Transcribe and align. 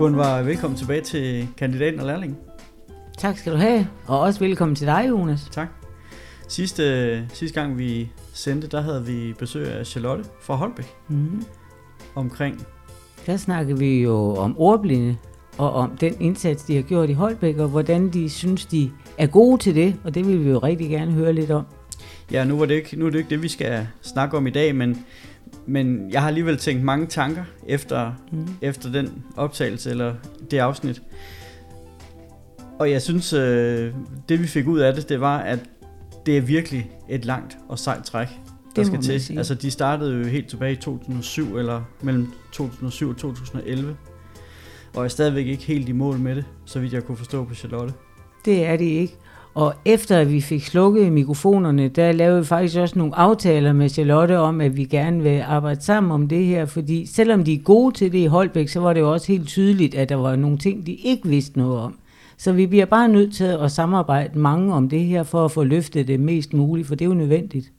Gunvar, 0.00 0.42
velkommen 0.42 0.78
tilbage 0.78 1.00
til 1.00 1.48
kandidaten 1.56 2.00
og 2.00 2.06
lærlingen. 2.06 2.38
Tak 3.18 3.38
skal 3.38 3.52
du 3.52 3.56
have, 3.56 3.86
og 4.06 4.20
også 4.20 4.40
velkommen 4.40 4.74
til 4.74 4.86
dig, 4.86 5.06
Jonas. 5.08 5.48
Tak. 5.52 5.68
Sidste, 6.48 7.28
sidste 7.28 7.60
gang 7.60 7.78
vi 7.78 8.10
sendte, 8.32 8.68
der 8.68 8.80
havde 8.80 9.06
vi 9.06 9.34
besøg 9.38 9.72
af 9.72 9.86
Charlotte 9.86 10.24
fra 10.42 10.54
Holbæk 10.54 10.94
Mm. 11.08 11.44
omkring 12.14 12.66
Der 13.26 13.36
snakker 13.36 13.76
vi 13.76 14.02
jo 14.02 14.34
om 14.36 14.54
ordblinde, 14.58 15.16
og 15.58 15.72
om 15.72 15.96
den 15.96 16.14
indsats, 16.20 16.64
de 16.64 16.74
har 16.76 16.82
gjort 16.82 17.10
i 17.10 17.12
Holbæk, 17.12 17.58
og 17.58 17.68
hvordan 17.68 18.08
de 18.08 18.30
synes, 18.30 18.66
de 18.66 18.90
er 19.18 19.26
gode 19.26 19.58
til 19.58 19.74
det, 19.74 19.96
og 20.04 20.14
det 20.14 20.26
vil 20.26 20.44
vi 20.44 20.50
jo 20.50 20.58
rigtig 20.58 20.90
gerne 20.90 21.12
høre 21.12 21.32
lidt 21.32 21.50
om. 21.50 21.64
Ja, 22.32 22.44
nu, 22.44 22.58
var 22.58 22.66
det 22.66 22.74
ikke, 22.74 22.98
nu 22.98 23.06
er 23.06 23.10
det 23.10 23.18
ikke 23.18 23.30
det, 23.30 23.42
vi 23.42 23.48
skal 23.48 23.86
snakke 24.02 24.36
om 24.36 24.46
i 24.46 24.50
dag, 24.50 24.74
men, 24.74 25.04
men 25.66 26.10
jeg 26.10 26.20
har 26.20 26.28
alligevel 26.28 26.56
tænkt 26.56 26.82
mange 26.84 27.06
tanker 27.06 27.44
efter, 27.66 28.12
Mm. 28.32 28.48
efter 28.62 28.92
den 28.92 29.24
optagelse 29.36 29.90
eller 29.90 30.14
det 30.50 30.58
afsnit. 30.58 31.02
Og 32.78 32.90
jeg 32.90 33.02
synes, 33.02 33.32
øh, 33.32 33.94
det 34.28 34.40
vi 34.42 34.46
fik 34.46 34.66
ud 34.66 34.78
af 34.78 34.94
det, 34.94 35.08
det 35.08 35.20
var, 35.20 35.38
at 35.38 35.58
det 36.26 36.36
er 36.36 36.40
virkelig 36.40 36.90
et 37.08 37.24
langt 37.24 37.58
og 37.68 37.78
sejt 37.78 38.04
træk, 38.04 38.28
der 38.28 38.34
Det 38.76 38.86
skal 38.86 39.02
til. 39.02 39.20
sige. 39.20 39.38
Altså, 39.38 39.54
de 39.54 39.70
startede 39.70 40.16
jo 40.18 40.24
helt 40.24 40.48
tilbage 40.48 40.72
i 40.72 40.76
2007, 40.76 41.56
eller 41.58 41.82
mellem 42.02 42.32
2007 42.52 43.08
og 43.08 43.16
2011. 43.16 43.96
Og 44.96 45.04
er 45.04 45.08
stadigvæk 45.08 45.46
ikke 45.46 45.62
helt 45.64 45.88
i 45.88 45.92
mål 45.92 46.18
med 46.18 46.36
det, 46.36 46.44
så 46.64 46.80
vidt 46.80 46.92
jeg 46.92 47.04
kunne 47.04 47.16
forstå 47.16 47.44
på 47.44 47.54
Charlotte. 47.54 47.94
Det 48.44 48.64
er 48.66 48.76
det 48.76 48.84
ikke. 48.84 49.16
Og 49.54 49.74
efter 49.84 50.18
at 50.18 50.32
vi 50.32 50.40
fik 50.40 50.64
slukket 50.64 51.12
mikrofonerne, 51.12 51.88
der 51.88 52.12
lavede 52.12 52.40
vi 52.40 52.46
faktisk 52.46 52.76
også 52.76 52.98
nogle 52.98 53.16
aftaler 53.16 53.72
med 53.72 53.88
Charlotte 53.88 54.38
om, 54.38 54.60
at 54.60 54.76
vi 54.76 54.84
gerne 54.84 55.22
vil 55.22 55.40
arbejde 55.40 55.80
sammen 55.82 56.12
om 56.12 56.28
det 56.28 56.46
her, 56.46 56.64
fordi 56.64 57.06
selvom 57.06 57.44
de 57.44 57.54
er 57.54 57.58
gode 57.58 57.94
til 57.94 58.12
det 58.12 58.18
i 58.18 58.26
Holbæk, 58.26 58.68
så 58.68 58.80
var 58.80 58.92
det 58.92 59.00
jo 59.00 59.12
også 59.12 59.26
helt 59.26 59.48
tydeligt, 59.48 59.94
at 59.94 60.08
der 60.08 60.14
var 60.14 60.36
nogle 60.36 60.58
ting, 60.58 60.86
de 60.86 60.94
ikke 60.94 61.28
vidste 61.28 61.58
noget 61.58 61.78
om. 61.78 61.98
Så 62.36 62.52
vi 62.52 62.66
bliver 62.66 62.84
bare 62.84 63.08
nødt 63.08 63.34
til 63.34 63.44
at 63.44 63.72
samarbejde 63.72 64.38
mange 64.38 64.74
om 64.74 64.88
det 64.88 65.04
her, 65.04 65.22
for 65.22 65.44
at 65.44 65.50
få 65.50 65.64
løftet 65.64 66.08
det 66.08 66.20
mest 66.20 66.52
muligt, 66.52 66.88
for 66.88 66.94
det 66.94 67.04
er 67.04 67.08
jo 67.08 67.14
nødvendigt. 67.14 67.72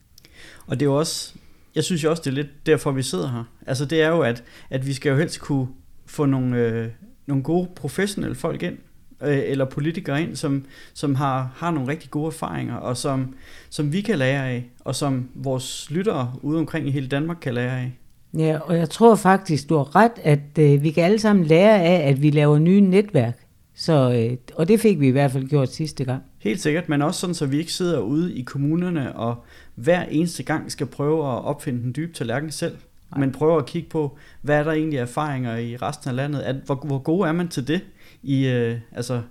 Og 0.68 0.80
det 0.80 0.86
er 0.86 0.90
jo 0.90 0.98
også, 0.98 1.34
jeg 1.76 1.84
synes 1.84 2.04
jo 2.04 2.10
også, 2.10 2.22
det 2.26 2.32
er 2.32 2.36
lidt 2.36 2.66
derfor, 2.66 2.92
vi 2.92 3.02
sidder 3.02 3.30
her. 3.32 3.44
Altså 3.68 3.86
det 3.86 4.02
er 4.02 4.10
jo, 4.10 4.22
at, 4.22 4.44
at 4.70 4.88
vi 4.88 4.94
skal 4.94 5.10
jo 5.10 5.18
helst 5.18 5.40
kunne 5.40 5.68
få 6.06 6.26
nogle, 6.26 6.58
øh, 6.58 6.88
nogle 7.28 7.44
gode 7.44 7.70
professionelle 7.76 8.36
folk 8.36 8.64
ind, 8.64 8.78
øh, 9.24 9.40
eller 9.46 9.66
politikere 9.66 10.22
ind, 10.22 10.36
som, 10.36 10.66
som 10.94 11.16
har, 11.16 11.52
har 11.56 11.72
nogle 11.72 11.90
rigtig 11.92 12.12
gode 12.12 12.28
erfaringer, 12.28 12.76
og 12.76 12.98
som, 12.98 13.36
som 13.70 13.94
vi 13.94 14.02
kan 14.02 14.18
lære 14.18 14.50
af, 14.50 14.70
og 14.80 14.96
som 14.96 15.30
vores 15.36 15.92
lyttere 15.92 16.34
ude 16.42 16.60
omkring 16.60 16.88
i 16.88 16.92
hele 16.92 17.08
Danmark 17.08 17.38
kan 17.42 17.54
lære 17.54 17.80
af. 17.80 17.92
Ja, 18.38 18.60
og 18.60 18.78
jeg 18.78 18.90
tror 18.90 19.16
faktisk, 19.16 19.70
du 19.70 19.78
har 19.78 19.96
ret, 19.96 20.12
at 20.24 20.58
øh, 20.60 20.84
vi 20.84 20.92
kan 20.92 21.04
alle 21.04 21.20
sammen 21.20 21.46
lære 21.46 21.82
af, 21.82 22.10
at 22.10 22.22
vi 22.22 22.30
laver 22.30 22.60
nye 22.60 22.82
netværk. 22.82 23.38
Så, 23.76 24.12
øh, 24.12 24.38
og 24.56 24.68
det 24.68 24.80
fik 24.80 25.00
vi 25.00 25.08
i 25.08 25.12
hvert 25.12 25.32
fald 25.32 25.48
gjort 25.48 25.74
sidste 25.74 26.06
gang. 26.06 26.24
Helt 26.40 26.62
sikkert, 26.62 26.90
men 26.90 27.02
også 27.02 27.20
sådan, 27.20 27.34
så 27.34 27.46
vi 27.46 27.58
ikke 27.58 27.74
sidder 27.74 28.00
ude 28.00 28.36
i 28.36 28.42
kommunerne 28.42 29.16
og 29.16 29.36
hver 29.76 30.04
eneste 30.04 30.44
gang 30.44 30.72
skal 30.72 30.88
prøve 30.88 31.20
at 31.20 31.44
opfinde 31.44 31.84
den 31.84 31.94
dybe 31.96 32.14
tallerken 32.14 32.52
selv, 32.52 32.78
Nej. 33.12 33.20
men 33.20 33.32
prøve 33.32 33.58
at 33.58 33.66
kigge 33.66 33.90
på, 33.90 34.18
hvad 34.42 34.60
er 34.60 34.64
der 34.64 34.72
egentlig 34.72 35.00
erfaringer 35.00 35.58
i 35.58 35.78
resten 35.78 36.10
af 36.10 36.16
landet? 36.16 36.40
At, 36.40 36.56
hvor, 36.66 36.76
hvor 36.76 36.98
gode 36.98 37.28
er 37.28 37.32
man 37.32 37.48
til 37.48 37.68
det? 37.68 37.82
I, 38.24 38.48
øh, 38.48 38.78
altså, 38.92 39.22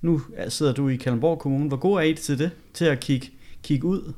nu 0.00 0.20
sidder 0.48 0.72
du 0.72 0.88
i 0.88 0.96
Kalundborg 0.96 1.38
Kommune. 1.38 1.68
Hvor 1.68 1.76
gode 1.76 2.02
er 2.02 2.06
I 2.06 2.14
til 2.14 2.38
det? 2.38 2.50
Til 2.74 2.84
at 2.84 3.00
kigge, 3.00 3.30
kigge 3.62 3.86
ud? 3.86 4.12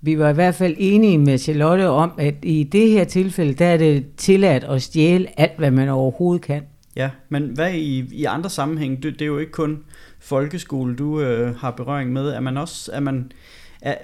Vi 0.00 0.18
var 0.18 0.28
i 0.28 0.34
hvert 0.34 0.54
fald 0.54 0.74
enige 0.78 1.18
med 1.18 1.38
Charlotte 1.38 1.88
om, 1.88 2.12
at 2.18 2.34
i 2.42 2.62
det 2.62 2.90
her 2.90 3.04
tilfælde, 3.04 3.54
der 3.54 3.66
er 3.66 3.76
det 3.76 4.06
tilladt 4.16 4.64
at 4.64 4.82
stjæle 4.82 5.40
alt, 5.40 5.58
hvad 5.58 5.70
man 5.70 5.88
overhovedet 5.88 6.42
kan. 6.42 6.62
Ja, 6.96 7.10
men 7.28 7.42
hvad 7.42 7.74
i, 7.74 8.04
i 8.12 8.24
andre 8.24 8.50
sammenhæng? 8.50 9.02
Det, 9.02 9.12
det 9.12 9.22
er 9.22 9.26
jo 9.26 9.38
ikke 9.38 9.52
kun 9.52 9.84
folkeskole, 10.18 10.96
du 10.96 11.20
øh, 11.20 11.56
har 11.56 11.70
berøring 11.70 12.12
med. 12.12 12.28
Er 12.28 12.40
man 12.40 12.56
også, 12.56 12.92
er 12.92 13.00
man, 13.00 13.32
er, 13.80 13.94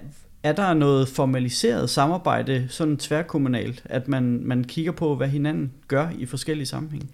er 0.42 0.52
der 0.52 0.74
noget 0.74 1.08
formaliseret 1.08 1.90
samarbejde, 1.90 2.66
sådan 2.68 2.96
tværkommunalt, 2.96 3.82
at 3.84 4.08
man, 4.08 4.40
man 4.44 4.64
kigger 4.64 4.92
på, 4.92 5.16
hvad 5.16 5.28
hinanden 5.28 5.72
gør 5.88 6.08
i 6.18 6.26
forskellige 6.26 6.66
sammenhænge? 6.66 7.08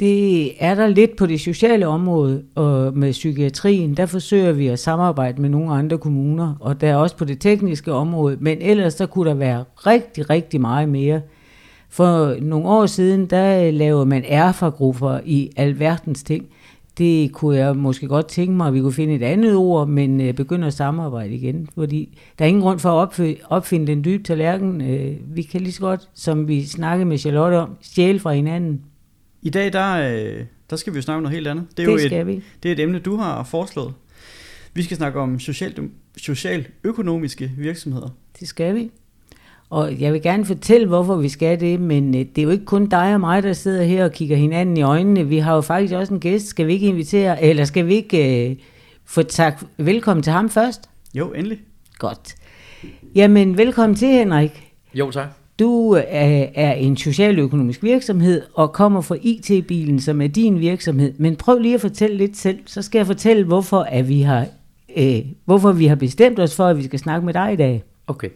Det 0.00 0.52
er 0.64 0.74
der 0.74 0.86
lidt 0.86 1.16
på 1.16 1.26
det 1.26 1.40
sociale 1.40 1.86
område, 1.86 2.42
og 2.54 2.96
med 2.96 3.12
psykiatrien, 3.12 3.94
der 3.94 4.06
forsøger 4.06 4.52
vi 4.52 4.66
at 4.66 4.78
samarbejde 4.78 5.42
med 5.42 5.48
nogle 5.48 5.72
andre 5.72 5.98
kommuner, 5.98 6.54
og 6.60 6.80
der 6.80 6.88
er 6.88 6.96
også 6.96 7.16
på 7.16 7.24
det 7.24 7.40
tekniske 7.40 7.92
område, 7.92 8.36
men 8.40 8.58
ellers 8.60 8.94
der 8.94 9.06
kunne 9.06 9.28
der 9.28 9.34
være 9.34 9.64
rigtig, 9.86 10.30
rigtig 10.30 10.60
meget 10.60 10.88
mere. 10.88 11.20
For 11.88 12.40
nogle 12.40 12.68
år 12.68 12.86
siden, 12.86 13.26
der 13.26 13.70
lavede 13.70 14.06
man 14.06 14.24
erfagrupper 14.26 15.20
i 15.24 15.50
alverdens 15.56 16.22
ting. 16.22 16.46
Det 16.98 17.32
kunne 17.32 17.56
jeg 17.56 17.76
måske 17.76 18.08
godt 18.08 18.26
tænke 18.26 18.52
mig, 18.52 18.66
at 18.66 18.74
vi 18.74 18.80
kunne 18.80 18.92
finde 18.92 19.14
et 19.14 19.22
andet 19.22 19.56
ord, 19.56 19.88
men 19.88 20.20
øh, 20.20 20.34
begynde 20.34 20.66
at 20.66 20.74
samarbejde 20.74 21.34
igen. 21.34 21.68
Fordi 21.74 22.18
der 22.38 22.44
er 22.44 22.48
ingen 22.48 22.62
grund 22.62 22.78
for 22.78 22.88
at 22.88 23.02
opfinde, 23.02 23.36
opfinde 23.48 23.86
den 23.86 24.04
dybe 24.04 24.22
tallerken. 24.22 24.80
Øh, 24.80 25.16
vi 25.26 25.42
kan 25.42 25.60
lige 25.60 25.72
så 25.72 25.80
godt, 25.80 26.08
som 26.14 26.48
vi 26.48 26.64
snakkede 26.64 27.08
med 27.08 27.18
Charlotte 27.18 27.54
om, 27.54 27.70
stjæle 27.80 28.18
fra 28.18 28.32
hinanden. 28.32 28.80
I 29.44 29.50
dag, 29.50 29.72
der, 29.72 29.94
øh, 29.94 30.44
der 30.70 30.76
skal 30.76 30.92
vi 30.92 30.98
jo 30.98 31.02
snakke 31.02 31.16
om 31.16 31.22
noget 31.22 31.34
helt 31.34 31.48
andet. 31.48 31.66
Det 31.76 31.82
er 31.82 31.86
Det 31.86 31.92
jo 32.02 32.08
skal 32.08 32.20
et, 32.20 32.26
vi. 32.26 32.42
det 32.62 32.68
er 32.68 32.72
et 32.72 32.80
emne, 32.80 32.98
du 32.98 33.16
har 33.16 33.44
foreslået. 33.44 33.94
Vi 34.74 34.82
skal 34.82 34.96
snakke 34.96 35.20
om 35.20 35.40
social, 35.40 35.88
socialøkonomiske 36.16 37.50
virksomheder. 37.58 38.08
Det 38.40 38.48
skal 38.48 38.74
vi. 38.74 38.90
Og 39.70 40.00
jeg 40.00 40.12
vil 40.12 40.22
gerne 40.22 40.44
fortælle, 40.44 40.86
hvorfor 40.86 41.16
vi 41.16 41.28
skal 41.28 41.60
det, 41.60 41.80
men 41.80 42.14
øh, 42.14 42.20
det 42.20 42.38
er 42.38 42.42
jo 42.42 42.50
ikke 42.50 42.64
kun 42.64 42.86
dig 42.86 43.14
og 43.14 43.20
mig, 43.20 43.42
der 43.42 43.52
sidder 43.52 43.82
her 43.84 44.04
og 44.04 44.12
kigger 44.12 44.36
hinanden 44.36 44.76
i 44.76 44.82
øjnene. 44.82 45.28
Vi 45.28 45.38
har 45.38 45.54
jo 45.54 45.60
faktisk 45.60 45.94
også 45.94 46.14
en 46.14 46.20
gæst. 46.20 46.46
Skal 46.46 46.66
vi 46.66 46.72
ikke 46.72 46.86
invitere, 46.86 47.42
eller 47.42 47.64
skal 47.64 47.86
vi 47.86 47.94
ikke 47.94 48.50
øh, 48.50 48.56
få 49.04 49.22
tak 49.22 49.62
velkommen 49.76 50.22
til 50.22 50.32
ham 50.32 50.50
først? 50.50 50.80
Jo, 51.14 51.32
endelig. 51.32 51.58
Godt. 51.98 52.34
Jamen, 53.14 53.58
velkommen 53.58 53.96
til, 53.96 54.08
Henrik. 54.08 54.72
Jo, 54.94 55.10
tak. 55.10 55.43
Du 55.58 55.96
øh, 55.96 56.02
er, 56.06 56.46
er 56.54 56.72
en 56.72 56.96
socialøkonomisk 56.96 57.82
virksomhed 57.82 58.42
og 58.54 58.72
kommer 58.72 59.00
fra 59.00 59.16
IT-bilen, 59.22 60.00
som 60.00 60.20
er 60.20 60.26
din 60.26 60.60
virksomhed. 60.60 61.12
Men 61.18 61.36
prøv 61.36 61.58
lige 61.58 61.74
at 61.74 61.80
fortælle 61.80 62.16
lidt 62.16 62.36
selv, 62.36 62.58
så 62.66 62.82
skal 62.82 62.98
jeg 62.98 63.06
fortælle, 63.06 63.44
hvorfor, 63.44 63.80
at 63.80 64.08
vi, 64.08 64.20
har, 64.22 64.46
øh, 64.96 65.20
hvorfor 65.44 65.72
vi 65.72 65.86
har 65.86 65.94
bestemt 65.94 66.38
os 66.38 66.56
for, 66.56 66.66
at 66.66 66.76
vi 66.76 66.84
skal 66.84 66.98
snakke 66.98 67.26
med 67.26 67.34
dig 67.34 67.52
i 67.52 67.56
dag. 67.56 67.84
Okay. 68.06 68.28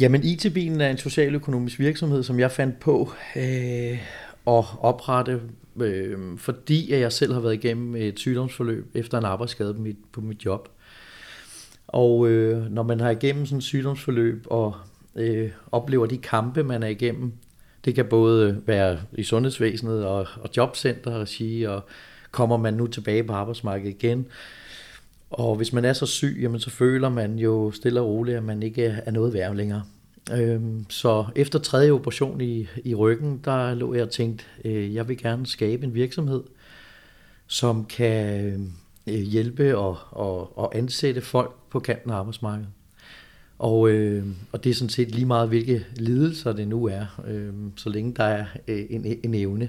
Jamen, 0.00 0.24
IT-bilen 0.24 0.80
er 0.80 0.90
en 0.90 0.98
socialøkonomisk 0.98 1.78
virksomhed, 1.78 2.22
som 2.22 2.40
jeg 2.40 2.50
fandt 2.50 2.80
på 2.80 3.12
øh, 3.36 3.98
at 4.46 4.64
oprette, 4.80 5.40
øh, 5.80 6.18
fordi 6.38 6.92
jeg 6.92 7.12
selv 7.12 7.32
har 7.32 7.40
været 7.40 7.54
igennem 7.54 7.96
et 7.96 8.18
sygdomsforløb 8.18 8.86
efter 8.94 9.18
en 9.18 9.24
arbejdsskade 9.24 9.74
på 9.74 9.80
mit, 9.80 9.96
på 10.12 10.20
mit 10.20 10.44
job. 10.44 10.68
Og 11.86 12.28
øh, 12.28 12.70
når 12.70 12.82
man 12.82 13.00
har 13.00 13.10
igennem 13.10 13.46
sådan 13.46 13.58
et 13.58 13.64
sygdomsforløb 13.64 14.46
og 14.46 14.74
øh, 15.16 15.50
oplever 15.72 16.06
de 16.06 16.18
kampe, 16.18 16.62
man 16.62 16.82
er 16.82 16.88
igennem, 16.88 17.32
det 17.84 17.94
kan 17.94 18.04
både 18.04 18.62
være 18.66 18.98
i 19.12 19.22
sundhedsvæsenet 19.22 20.06
og, 20.06 20.26
og 20.40 20.50
jobcenter 20.56 21.18
regi, 21.18 21.62
og 21.62 21.84
kommer 22.30 22.56
man 22.56 22.74
nu 22.74 22.86
tilbage 22.86 23.24
på 23.24 23.32
arbejdsmarkedet 23.32 23.90
igen, 23.90 24.26
og 25.32 25.56
hvis 25.56 25.72
man 25.72 25.84
er 25.84 25.92
så 25.92 26.06
syg, 26.06 26.38
jamen, 26.42 26.60
så 26.60 26.70
føler 26.70 27.08
man 27.08 27.38
jo 27.38 27.70
stille 27.70 28.00
og 28.00 28.06
roligt, 28.06 28.36
at 28.36 28.42
man 28.42 28.62
ikke 28.62 28.84
er 28.84 29.10
noget 29.10 29.34
værd 29.34 29.56
længere. 29.56 29.82
Øhm, 30.32 30.86
så 30.88 31.24
efter 31.36 31.58
tredje 31.58 31.90
operation 31.90 32.40
i, 32.40 32.68
i 32.84 32.94
ryggen, 32.94 33.40
der 33.44 33.74
lå 33.74 33.94
jeg 33.94 34.02
og 34.02 34.10
tænkte, 34.10 34.44
øh, 34.64 34.94
jeg 34.94 35.08
vil 35.08 35.18
gerne 35.18 35.46
skabe 35.46 35.84
en 35.84 35.94
virksomhed, 35.94 36.42
som 37.46 37.84
kan 37.84 38.72
øh, 39.06 39.14
hjælpe 39.14 39.78
og, 39.78 39.98
og, 40.10 40.58
og 40.58 40.76
ansætte 40.76 41.20
folk 41.20 41.54
på 41.70 41.80
kanten 41.80 42.10
af 42.10 42.14
arbejdsmarkedet. 42.14 42.68
Og, 43.62 43.90
øh, 43.90 44.24
og 44.52 44.64
det 44.64 44.70
er 44.70 44.74
sådan 44.74 44.88
set 44.88 45.14
lige 45.14 45.26
meget, 45.26 45.48
hvilke 45.48 45.84
lidelser 45.96 46.52
det 46.52 46.68
nu 46.68 46.86
er, 46.86 47.20
øh, 47.28 47.48
så 47.76 47.88
længe 47.88 48.14
der 48.16 48.24
er 48.24 48.44
øh, 48.68 48.84
en, 48.90 49.16
en 49.22 49.34
evne, 49.34 49.68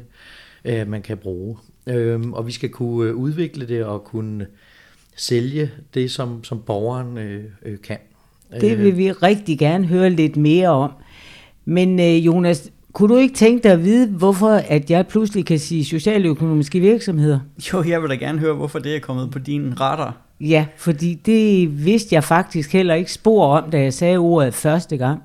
øh, 0.65 0.87
man 0.87 1.01
kan 1.01 1.17
bruge. 1.17 1.57
Øh, 1.87 2.21
og 2.31 2.47
vi 2.47 2.51
skal 2.51 2.69
kunne 2.69 3.09
øh, 3.09 3.15
udvikle 3.15 3.67
det 3.67 3.85
og 3.85 4.03
kunne 4.03 4.47
sælge 5.15 5.71
det, 5.93 6.11
som, 6.11 6.43
som 6.43 6.61
borgeren 6.65 7.17
øh, 7.17 7.43
øh, 7.65 7.77
kan. 7.83 7.97
Det 8.61 8.79
vil 8.79 8.97
vi 8.97 9.11
rigtig 9.11 9.59
gerne 9.59 9.87
høre 9.87 10.09
lidt 10.09 10.37
mere 10.37 10.69
om. 10.69 10.91
Men 11.65 11.99
øh, 11.99 12.25
Jonas, 12.25 12.71
kunne 12.93 13.13
du 13.13 13.19
ikke 13.19 13.35
tænke 13.35 13.63
dig 13.63 13.71
at 13.71 13.83
vide, 13.83 14.07
hvorfor 14.07 14.49
at 14.49 14.91
jeg 14.91 15.07
pludselig 15.07 15.45
kan 15.45 15.59
sige 15.59 15.85
socialøkonomiske 15.85 16.79
virksomheder? 16.79 17.39
Jo, 17.73 17.83
jeg 17.83 18.01
vil 18.01 18.09
da 18.09 18.15
gerne 18.15 18.39
høre, 18.39 18.53
hvorfor 18.53 18.79
det 18.79 18.95
er 18.95 18.99
kommet 18.99 19.31
på 19.31 19.39
din 19.39 19.79
radar. 19.79 20.17
Ja, 20.41 20.65
fordi 20.77 21.13
det 21.13 21.85
vidste 21.85 22.15
jeg 22.15 22.23
faktisk 22.23 22.73
heller 22.73 22.93
ikke 22.93 23.13
spor 23.13 23.45
om, 23.45 23.69
da 23.71 23.81
jeg 23.81 23.93
sagde 23.93 24.17
ordet 24.17 24.53
første 24.53 24.97
gang. 24.97 25.23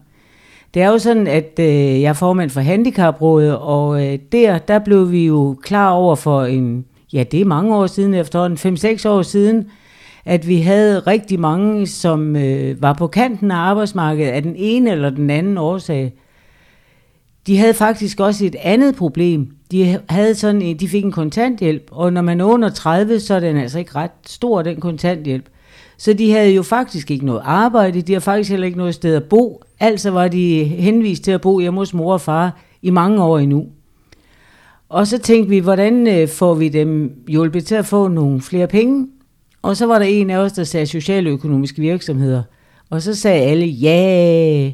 Det 0.75 0.83
er 0.83 0.89
jo 0.89 0.99
sådan, 0.99 1.27
at 1.27 1.59
øh, 1.61 1.67
jeg 2.03 2.09
er 2.09 2.13
formand 2.13 2.51
for 2.51 2.61
Handicaprådet, 2.61 3.57
og 3.57 4.07
øh, 4.07 4.19
der, 4.33 4.59
der 4.59 4.79
blev 4.79 5.13
vi 5.13 5.27
jo 5.27 5.57
klar 5.63 5.91
over 5.91 6.17
for 6.17 6.45
en, 6.45 6.85
ja 7.13 7.23
det 7.23 7.41
er 7.41 7.45
mange 7.45 7.77
år 7.77 7.87
siden 7.87 8.15
efterhånden, 8.15 8.77
5-6 8.77 9.09
år 9.09 9.23
siden, 9.23 9.67
at 10.25 10.49
vi 10.49 10.61
havde 10.61 11.01
rigtig 11.01 11.41
mange, 11.41 11.87
som 11.87 12.37
øh, 12.37 12.83
var 12.83 12.93
på 12.93 13.07
kanten 13.07 13.51
af 13.51 13.57
arbejdsmarkedet 13.57 14.31
af 14.31 14.43
den 14.43 14.55
ene 14.57 14.91
eller 14.91 15.11
den 15.11 15.31
anden 15.31 15.59
årsag. 15.59 16.13
De 17.49 17.59
havde 17.59 17.75
faktisk 17.75 18.21
også 18.21 18.45
et 18.45 18.56
andet 18.62 18.97
problem. 18.97 19.49
De, 19.71 19.99
havde 20.09 20.35
sådan 20.35 20.62
en, 20.62 20.77
de 20.77 20.89
fik 20.89 21.05
en 21.05 21.12
kontanthjælp, 21.12 21.89
og 21.91 22.12
når 22.12 22.23
man 22.23 22.41
er 22.41 22.45
under 22.45 22.71
30, 22.71 23.21
så 23.21 23.35
er 23.35 23.41
den 23.41 23.56
altså 23.56 23.79
ikke 23.79 23.95
ret 23.95 24.11
stor, 24.27 24.62
den 24.62 24.81
kontanthjælp. 24.81 25.45
Så 25.99 26.12
de 26.12 26.33
havde 26.33 26.50
jo 26.50 26.62
faktisk 26.62 27.11
ikke 27.11 27.27
noget 27.27 27.43
arbejde, 27.45 28.03
de 28.03 28.12
har 28.12 28.21
faktisk 28.21 28.50
heller 28.50 28.67
ikke 28.67 28.79
noget 28.79 28.95
sted 28.95 29.15
at 29.15 29.25
bo. 29.25 29.62
Altså 29.81 30.11
var 30.11 30.29
de 30.29 30.65
henvist 30.65 31.25
til 31.25 31.31
at 31.31 31.41
bo 31.41 31.61
hjemme 31.61 31.81
hos 31.81 31.95
mor 31.95 32.12
og 32.12 32.21
far 32.21 32.61
i 32.83 32.91
mange 32.91 33.23
år 33.23 33.39
endnu. 33.39 33.67
Og 34.89 35.06
så 35.06 35.19
tænkte 35.19 35.50
vi, 35.50 35.59
hvordan 35.59 36.06
øh, 36.06 36.29
får 36.29 36.55
vi 36.55 36.69
dem 36.69 37.12
hjulpet 37.29 37.67
til 37.67 37.75
at 37.75 37.87
få 37.87 38.09
nogle 38.09 38.41
flere 38.41 38.67
penge? 38.67 39.06
Og 39.62 39.77
så 39.77 39.87
var 39.87 39.99
der 39.99 40.06
en 40.06 40.31
af 40.31 40.39
os, 40.39 40.53
der 40.53 40.65
sagde 40.65 40.87
socialøkonomiske 40.87 41.81
virksomheder. 41.81 42.43
Og 42.91 43.03
så 43.03 43.15
sagde 43.15 43.43
alle, 43.43 43.67
ja. 43.67 44.71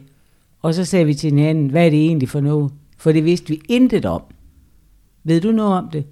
Og 0.65 0.75
så 0.75 0.85
sagde 0.85 1.07
vi 1.07 1.15
til 1.15 1.31
hinanden, 1.31 1.69
hvad 1.69 1.87
er 1.87 1.91
det 1.91 1.99
egentlig 1.99 2.29
for 2.29 2.41
noget? 2.41 2.73
For 2.99 3.13
det 3.13 3.25
vidste 3.25 3.49
vi 3.49 3.63
intet 3.69 4.05
om. 4.05 4.23
Ved 5.25 5.41
du 5.41 5.53
noget 5.53 5.79
om 5.79 5.89
det? 5.89 6.07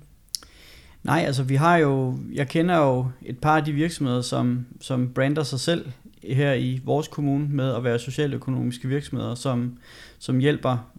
Nej, 1.02 1.22
altså 1.26 1.42
vi 1.42 1.54
har 1.54 1.76
jo, 1.76 2.18
jeg 2.32 2.48
kender 2.48 2.76
jo 2.76 3.06
et 3.22 3.38
par 3.38 3.56
af 3.56 3.64
de 3.64 3.72
virksomheder, 3.72 4.20
som, 4.20 4.66
som 4.80 5.08
brander 5.14 5.42
sig 5.42 5.60
selv 5.60 5.86
her 6.22 6.52
i 6.52 6.80
vores 6.84 7.08
kommune 7.08 7.48
med 7.48 7.74
at 7.74 7.84
være 7.84 7.98
socialøkonomiske 7.98 8.88
virksomheder, 8.88 9.34
som, 9.34 9.78
som 10.18 10.38
hjælper, 10.38 10.90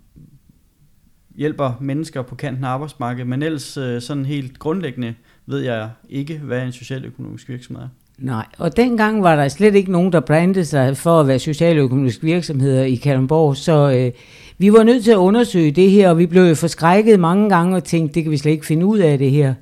hjælper 1.36 1.78
mennesker 1.82 2.22
på 2.22 2.36
kanten 2.36 2.64
af 2.64 2.70
arbejdsmarkedet, 2.70 3.28
men 3.28 3.44
ellers 3.44 3.78
øh, 3.78 4.02
sådan 4.02 4.26
helt 4.26 4.60
grundlæggende 4.60 5.16
ved 5.46 5.60
jeg 5.60 5.90
ikke, 6.10 6.38
hvad 6.38 6.64
en 6.66 6.72
socialøkonomisk 6.72 7.50
virksomhed 7.50 7.84
er. 7.84 7.90
Nej, 8.20 8.46
og 8.58 8.78
dengang 8.78 9.24
var 9.24 9.36
der 9.36 9.48
slet 9.48 9.76
ikke 9.76 9.92
nogen, 9.92 10.12
der 10.12 10.20
brændte 10.20 10.66
sig 10.66 10.98
for 10.98 11.20
at 11.20 11.28
være 11.28 11.40
socialøkonomiske 11.40 12.24
virksomheder 12.24 12.84
i 12.84 12.96
Kalundborg, 12.96 13.58
så 13.58 13.92
øh, 13.92 14.12
vi 14.58 14.74
var 14.74 14.84
nødt 14.84 15.04
til 15.04 15.12
at 15.12 15.18
undersøge 15.18 15.72
det 15.72 15.92
her, 15.92 16.10
og 16.10 16.18
vi 16.18 16.26
blev 16.26 16.56
forskrækket 16.56 17.20
mange 17.20 17.50
gange 17.50 17.76
og 17.76 17.84
tænkte, 17.84 18.16
det 18.16 18.24
kan 18.24 18.32
vi 18.32 18.38
slet 18.38 18.52
ikke 18.52 18.66
finde 18.66 18.86
ud 18.86 19.00
af 19.00 19.18
det 19.18 19.32
her. 19.32 19.54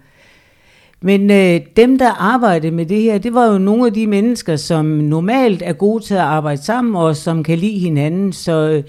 Men 1.01 1.31
øh, 1.31 1.61
dem, 1.75 1.97
der 1.97 2.11
arbejdede 2.11 2.71
med 2.71 2.85
det 2.85 3.01
her, 3.01 3.17
det 3.17 3.33
var 3.33 3.51
jo 3.51 3.57
nogle 3.57 3.85
af 3.85 3.93
de 3.93 4.07
mennesker, 4.07 4.55
som 4.55 4.85
normalt 4.85 5.61
er 5.65 5.73
gode 5.73 6.03
til 6.03 6.13
at 6.13 6.19
arbejde 6.19 6.63
sammen, 6.63 6.95
og 6.95 7.15
som 7.15 7.43
kan 7.43 7.57
lide 7.57 7.79
hinanden. 7.79 8.33
Så 8.33 8.69
øh, 8.69 8.83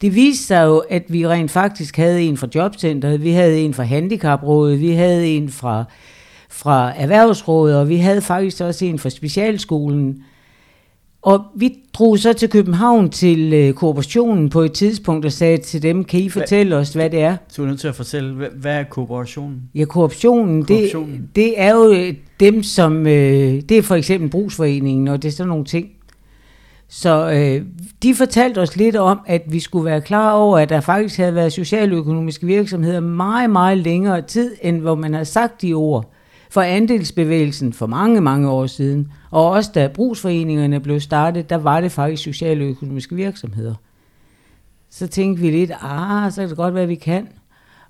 det 0.00 0.14
viste 0.14 0.46
sig 0.46 0.64
jo, 0.66 0.78
at 0.78 1.02
vi 1.08 1.26
rent 1.26 1.50
faktisk 1.50 1.96
havde 1.96 2.22
en 2.22 2.36
fra 2.36 2.48
Jobcenteret, 2.54 3.22
vi 3.24 3.30
havde 3.30 3.60
en 3.60 3.74
fra 3.74 3.82
Handicaprådet, 3.82 4.80
vi 4.80 4.90
havde 4.90 5.26
en 5.28 5.48
fra, 5.48 5.84
fra 6.56 6.92
Erhvervsrådet, 6.96 7.76
og 7.76 7.88
vi 7.88 7.96
havde 7.96 8.20
faktisk 8.20 8.60
også 8.60 8.84
en 8.84 8.98
fra 8.98 9.10
Specialskolen. 9.10 10.22
Og 11.22 11.44
vi 11.56 11.74
drog 11.94 12.18
så 12.18 12.32
til 12.32 12.48
København 12.48 13.10
til 13.10 13.52
øh, 13.52 13.74
kooperationen 13.74 14.50
på 14.50 14.60
et 14.60 14.72
tidspunkt 14.72 15.24
og 15.24 15.32
sagde 15.32 15.58
til 15.58 15.82
dem, 15.82 16.04
kan 16.04 16.20
I 16.20 16.28
fortælle 16.28 16.74
hvad? 16.74 16.80
os, 16.80 16.92
hvad 16.92 17.10
det 17.10 17.20
er? 17.20 17.36
Så 17.48 17.62
er 17.62 17.66
nødt 17.66 17.80
til 17.80 17.88
at 17.88 17.94
fortælle, 17.94 18.34
hvad, 18.34 18.48
hvad 18.48 18.74
er 18.74 18.84
kooperationen? 18.84 19.62
Ja, 19.74 19.84
kooperationen, 19.84 20.64
kooperationen. 20.64 21.20
Det, 21.20 21.36
det 21.36 21.60
er 21.60 21.74
jo 21.74 21.92
øh, 21.92 22.14
dem, 22.40 22.62
som, 22.62 23.06
øh, 23.06 23.62
det 23.68 23.78
er 23.78 23.82
for 23.82 23.94
eksempel 23.94 24.30
brugsforeningen, 24.30 25.08
og 25.08 25.22
det 25.22 25.28
er 25.28 25.32
sådan 25.32 25.48
nogle 25.48 25.64
ting. 25.64 25.88
Så 26.88 27.30
øh, 27.30 27.66
de 28.02 28.14
fortalte 28.14 28.58
os 28.58 28.76
lidt 28.76 28.96
om, 28.96 29.20
at 29.26 29.42
vi 29.48 29.60
skulle 29.60 29.84
være 29.84 30.00
klar 30.00 30.32
over, 30.32 30.58
at 30.58 30.68
der 30.68 30.80
faktisk 30.80 31.16
havde 31.16 31.34
været 31.34 31.52
socialøkonomiske 31.52 32.46
virksomheder 32.46 33.00
meget, 33.00 33.50
meget 33.50 33.78
længere 33.78 34.22
tid, 34.22 34.54
end 34.62 34.80
hvor 34.80 34.94
man 34.94 35.14
har 35.14 35.24
sagt 35.24 35.62
de 35.62 35.74
ord 35.74 36.12
for 36.50 36.60
andelsbevægelsen 36.60 37.72
for 37.72 37.86
mange, 37.86 38.20
mange 38.20 38.50
år 38.50 38.66
siden. 38.66 39.12
Og 39.30 39.50
også 39.50 39.70
da 39.74 39.88
brugsforeningerne 39.88 40.80
blev 40.80 41.00
startet, 41.00 41.50
der 41.50 41.56
var 41.56 41.80
det 41.80 41.92
faktisk 41.92 42.22
sociale 42.22 42.64
og 42.64 42.68
økonomiske 42.68 43.16
virksomheder. 43.16 43.74
Så 44.90 45.06
tænkte 45.06 45.42
vi 45.42 45.50
lidt, 45.50 45.70
ah, 45.82 46.32
så 46.32 46.40
kan 46.40 46.48
det 46.48 46.56
godt 46.56 46.74
være, 46.74 46.86
vi 46.86 46.94
kan. 46.94 47.28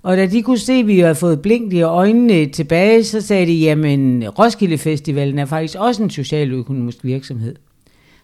Og 0.03 0.17
da 0.17 0.25
de 0.25 0.41
kunne 0.41 0.57
se, 0.57 0.73
at 0.73 0.87
vi 0.87 0.99
havde 0.99 1.15
fået 1.15 1.41
blink 1.41 1.73
i 1.73 1.81
øjnene 1.81 2.45
tilbage, 2.45 3.03
så 3.03 3.21
sagde 3.21 3.45
de, 3.45 3.53
jamen 3.53 4.29
Roskilde 4.29 4.77
Festivalen 4.77 5.39
er 5.39 5.45
faktisk 5.45 5.77
også 5.79 6.03
en 6.03 6.09
socialøkonomisk 6.09 6.97
virksomhed. 7.03 7.55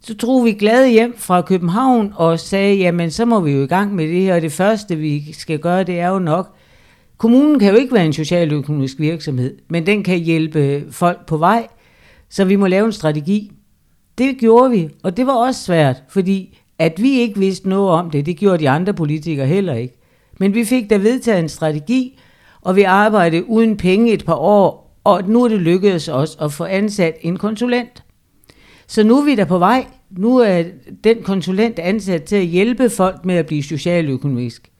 Så 0.01 0.13
drog 0.13 0.45
vi 0.45 0.51
glade 0.51 0.89
hjem 0.89 1.15
fra 1.17 1.41
København 1.41 2.13
og 2.15 2.39
sagde, 2.39 2.75
jamen 2.75 3.11
så 3.11 3.25
må 3.25 3.39
vi 3.39 3.51
jo 3.51 3.63
i 3.63 3.67
gang 3.67 3.95
med 3.95 4.07
det 4.07 4.21
her, 4.21 4.35
og 4.35 4.41
det 4.41 4.51
første 4.51 4.95
vi 4.95 5.33
skal 5.33 5.59
gøre, 5.59 5.83
det 5.83 5.99
er 5.99 6.09
jo 6.09 6.19
nok 6.19 6.55
Kommunen 7.23 7.59
kan 7.59 7.73
jo 7.73 7.79
ikke 7.79 7.93
være 7.93 8.05
en 8.05 8.13
socialøkonomisk 8.13 8.99
virksomhed, 8.99 9.57
men 9.69 9.85
den 9.85 10.03
kan 10.03 10.19
hjælpe 10.19 10.83
folk 10.91 11.25
på 11.25 11.37
vej, 11.37 11.67
så 12.29 12.45
vi 12.45 12.55
må 12.55 12.67
lave 12.67 12.85
en 12.85 12.91
strategi. 12.91 13.51
Det 14.17 14.37
gjorde 14.37 14.71
vi, 14.71 14.89
og 15.03 15.17
det 15.17 15.27
var 15.27 15.33
også 15.33 15.63
svært, 15.63 16.03
fordi 16.09 16.59
at 16.79 17.01
vi 17.01 17.19
ikke 17.19 17.39
vidste 17.39 17.69
noget 17.69 17.89
om 17.89 18.11
det, 18.11 18.25
det 18.25 18.37
gjorde 18.37 18.57
de 18.57 18.69
andre 18.69 18.93
politikere 18.93 19.47
heller 19.47 19.73
ikke. 19.73 19.97
Men 20.39 20.53
vi 20.53 20.65
fik 20.65 20.89
da 20.89 20.97
vedtaget 20.97 21.39
en 21.39 21.49
strategi, 21.49 22.19
og 22.61 22.75
vi 22.75 22.81
arbejdede 22.81 23.49
uden 23.49 23.77
penge 23.77 24.13
et 24.13 24.25
par 24.25 24.35
år, 24.35 24.97
og 25.03 25.23
nu 25.27 25.43
er 25.43 25.47
det 25.47 25.61
lykkedes 25.61 26.07
os 26.07 26.37
at 26.41 26.51
få 26.53 26.65
ansat 26.65 27.17
en 27.21 27.37
konsulent. 27.37 28.03
Så 28.87 29.03
nu 29.03 29.19
er 29.19 29.25
vi 29.25 29.35
da 29.35 29.43
på 29.43 29.57
vej. 29.57 29.85
Nu 30.17 30.37
er 30.37 30.63
den 31.03 31.23
konsulent 31.23 31.79
ansat 31.79 32.23
til 32.23 32.35
at 32.35 32.45
hjælpe 32.45 32.89
folk 32.89 33.25
med 33.25 33.35
at 33.35 33.45
blive 33.45 33.63
socialøkonomisk. 33.63 34.72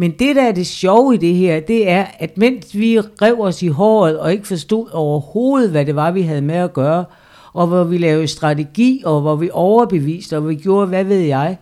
Men 0.00 0.10
det, 0.10 0.36
der 0.36 0.42
er 0.42 0.52
det 0.52 0.66
sjove 0.66 1.14
i 1.14 1.18
det 1.18 1.34
her, 1.34 1.60
det 1.60 1.88
er, 1.88 2.06
at 2.18 2.38
mens 2.38 2.78
vi 2.78 3.00
rev 3.00 3.40
os 3.40 3.62
i 3.62 3.68
håret 3.68 4.18
og 4.18 4.32
ikke 4.32 4.46
forstod 4.46 4.88
overhovedet, 4.92 5.70
hvad 5.70 5.86
det 5.86 5.96
var, 5.96 6.10
vi 6.10 6.22
havde 6.22 6.42
med 6.42 6.54
at 6.54 6.72
gøre, 6.72 7.04
og 7.52 7.66
hvor 7.66 7.84
vi 7.84 7.98
lavede 7.98 8.26
strategi, 8.26 9.02
og 9.04 9.20
hvor 9.20 9.36
vi 9.36 9.50
overbeviste, 9.52 10.36
og 10.36 10.48
vi 10.48 10.54
gjorde, 10.54 10.86
hvad 10.86 11.04
ved 11.04 11.20
jeg, 11.20 11.56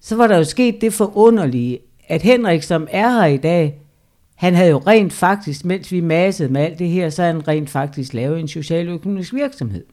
så 0.00 0.16
var 0.16 0.26
der 0.26 0.36
jo 0.36 0.44
sket 0.44 0.80
det 0.80 0.92
forunderlige, 0.92 1.78
at 2.08 2.22
Henrik, 2.22 2.62
som 2.62 2.88
er 2.90 3.08
her 3.10 3.26
i 3.26 3.36
dag, 3.36 3.80
han 4.34 4.54
havde 4.54 4.70
jo 4.70 4.82
rent 4.86 5.12
faktisk, 5.12 5.64
mens 5.64 5.92
vi 5.92 6.00
massede 6.00 6.52
med 6.52 6.60
alt 6.60 6.78
det 6.78 6.88
her, 6.88 7.10
så 7.10 7.22
han 7.22 7.48
rent 7.48 7.70
faktisk 7.70 8.14
lavet 8.14 8.40
en 8.40 8.48
socialøkonomisk 8.48 9.34
virksomhed. 9.34 9.84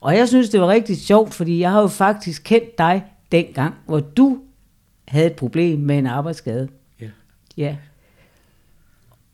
Og 0.00 0.16
jeg 0.16 0.28
synes, 0.28 0.48
det 0.48 0.60
var 0.60 0.68
rigtig 0.68 0.96
sjovt, 0.96 1.34
fordi 1.34 1.60
jeg 1.60 1.70
har 1.70 1.80
jo 1.80 1.88
faktisk 1.88 2.42
kendt 2.44 2.78
dig 2.78 3.04
dengang, 3.32 3.74
hvor 3.86 4.00
du 4.00 4.38
havde 5.08 5.26
et 5.26 5.36
problem 5.36 5.78
med 5.80 5.98
en 5.98 6.06
arbejdsskade. 6.06 6.68
Ja. 7.00 7.08
Ja. 7.56 7.76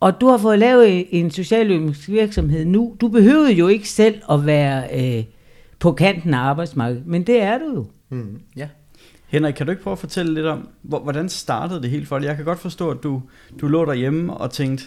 Og 0.00 0.20
du 0.20 0.26
har 0.28 0.38
fået 0.38 0.58
lavet 0.58 1.06
en 1.10 1.30
socialøkonomisk 1.30 2.08
virksomhed 2.08 2.64
nu. 2.64 2.96
Du 3.00 3.08
behøvede 3.08 3.52
jo 3.52 3.68
ikke 3.68 3.88
selv 3.88 4.22
at 4.30 4.46
være 4.46 5.00
øh, 5.18 5.25
på 5.78 5.92
kanten 5.92 6.34
af 6.34 6.38
arbejdsmarkedet, 6.38 7.06
men 7.06 7.26
det 7.26 7.42
er 7.42 7.58
du 7.58 7.75
jo. 7.75 7.87
Mm, 8.08 8.40
ja. 8.56 8.68
Henrik, 9.26 9.54
kan 9.54 9.66
du 9.66 9.70
ikke 9.70 9.82
prøve 9.82 9.92
at 9.92 9.98
fortælle 9.98 10.34
lidt 10.34 10.46
om, 10.46 10.68
hvordan 10.82 11.28
startede 11.28 11.82
det 11.82 11.90
hele 11.90 12.06
for 12.06 12.18
dig? 12.18 12.26
Jeg 12.26 12.37
kan 12.37 12.44
godt 12.44 12.58
forstå, 12.58 12.90
at 12.90 13.02
du, 13.02 13.22
du 13.60 13.68
lå 13.68 13.84
derhjemme 13.84 14.34
og 14.34 14.50
tænkte, 14.50 14.84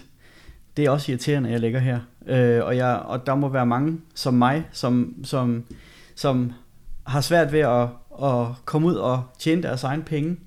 det 0.77 0.85
er 0.85 0.89
også 0.89 1.11
irriterende, 1.11 1.50
at 1.50 1.53
jeg 1.53 1.59
ligger 1.59 1.79
her. 1.79 2.00
Øh, 2.27 2.65
og, 2.65 2.77
jeg, 2.77 3.00
og 3.05 3.25
der 3.25 3.35
må 3.35 3.50
være 3.50 3.65
mange 3.65 3.97
som 4.15 4.33
mig, 4.33 4.65
som, 4.71 5.15
som, 5.23 5.63
som 6.15 6.53
har 7.03 7.21
svært 7.21 7.51
ved 7.51 7.59
at, 7.59 7.88
at 8.23 8.45
komme 8.65 8.88
ud 8.88 8.95
og 8.95 9.23
tjene 9.39 9.63
deres 9.63 9.83
egen 9.83 10.03
penge. 10.03 10.38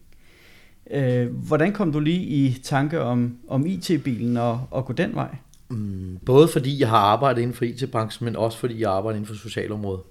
Øh, 0.91 1.27
hvordan 1.27 1.73
kom 1.73 1.93
du 1.93 2.01
lige 2.01 2.23
i 2.23 2.59
tanke 2.63 3.01
om, 3.01 3.39
om 3.49 3.67
IT-bilen 3.67 4.37
og, 4.37 4.69
og 4.71 4.87
gå 4.87 4.93
den 4.93 5.15
vej? 5.15 5.37
Mm, 5.69 6.19
både 6.27 6.49
fordi 6.49 6.81
jeg 6.81 6.89
har 6.89 6.99
arbejdet 6.99 7.43
inden 7.43 7.57
for 7.57 7.65
IT-branchen, 7.65 8.25
men 8.25 8.37
også 8.37 8.59
fordi 8.59 8.81
jeg 8.81 8.91
arbejder 8.91 9.17
inden 9.17 9.29
for 9.29 9.35
socialområdet. 9.35 10.03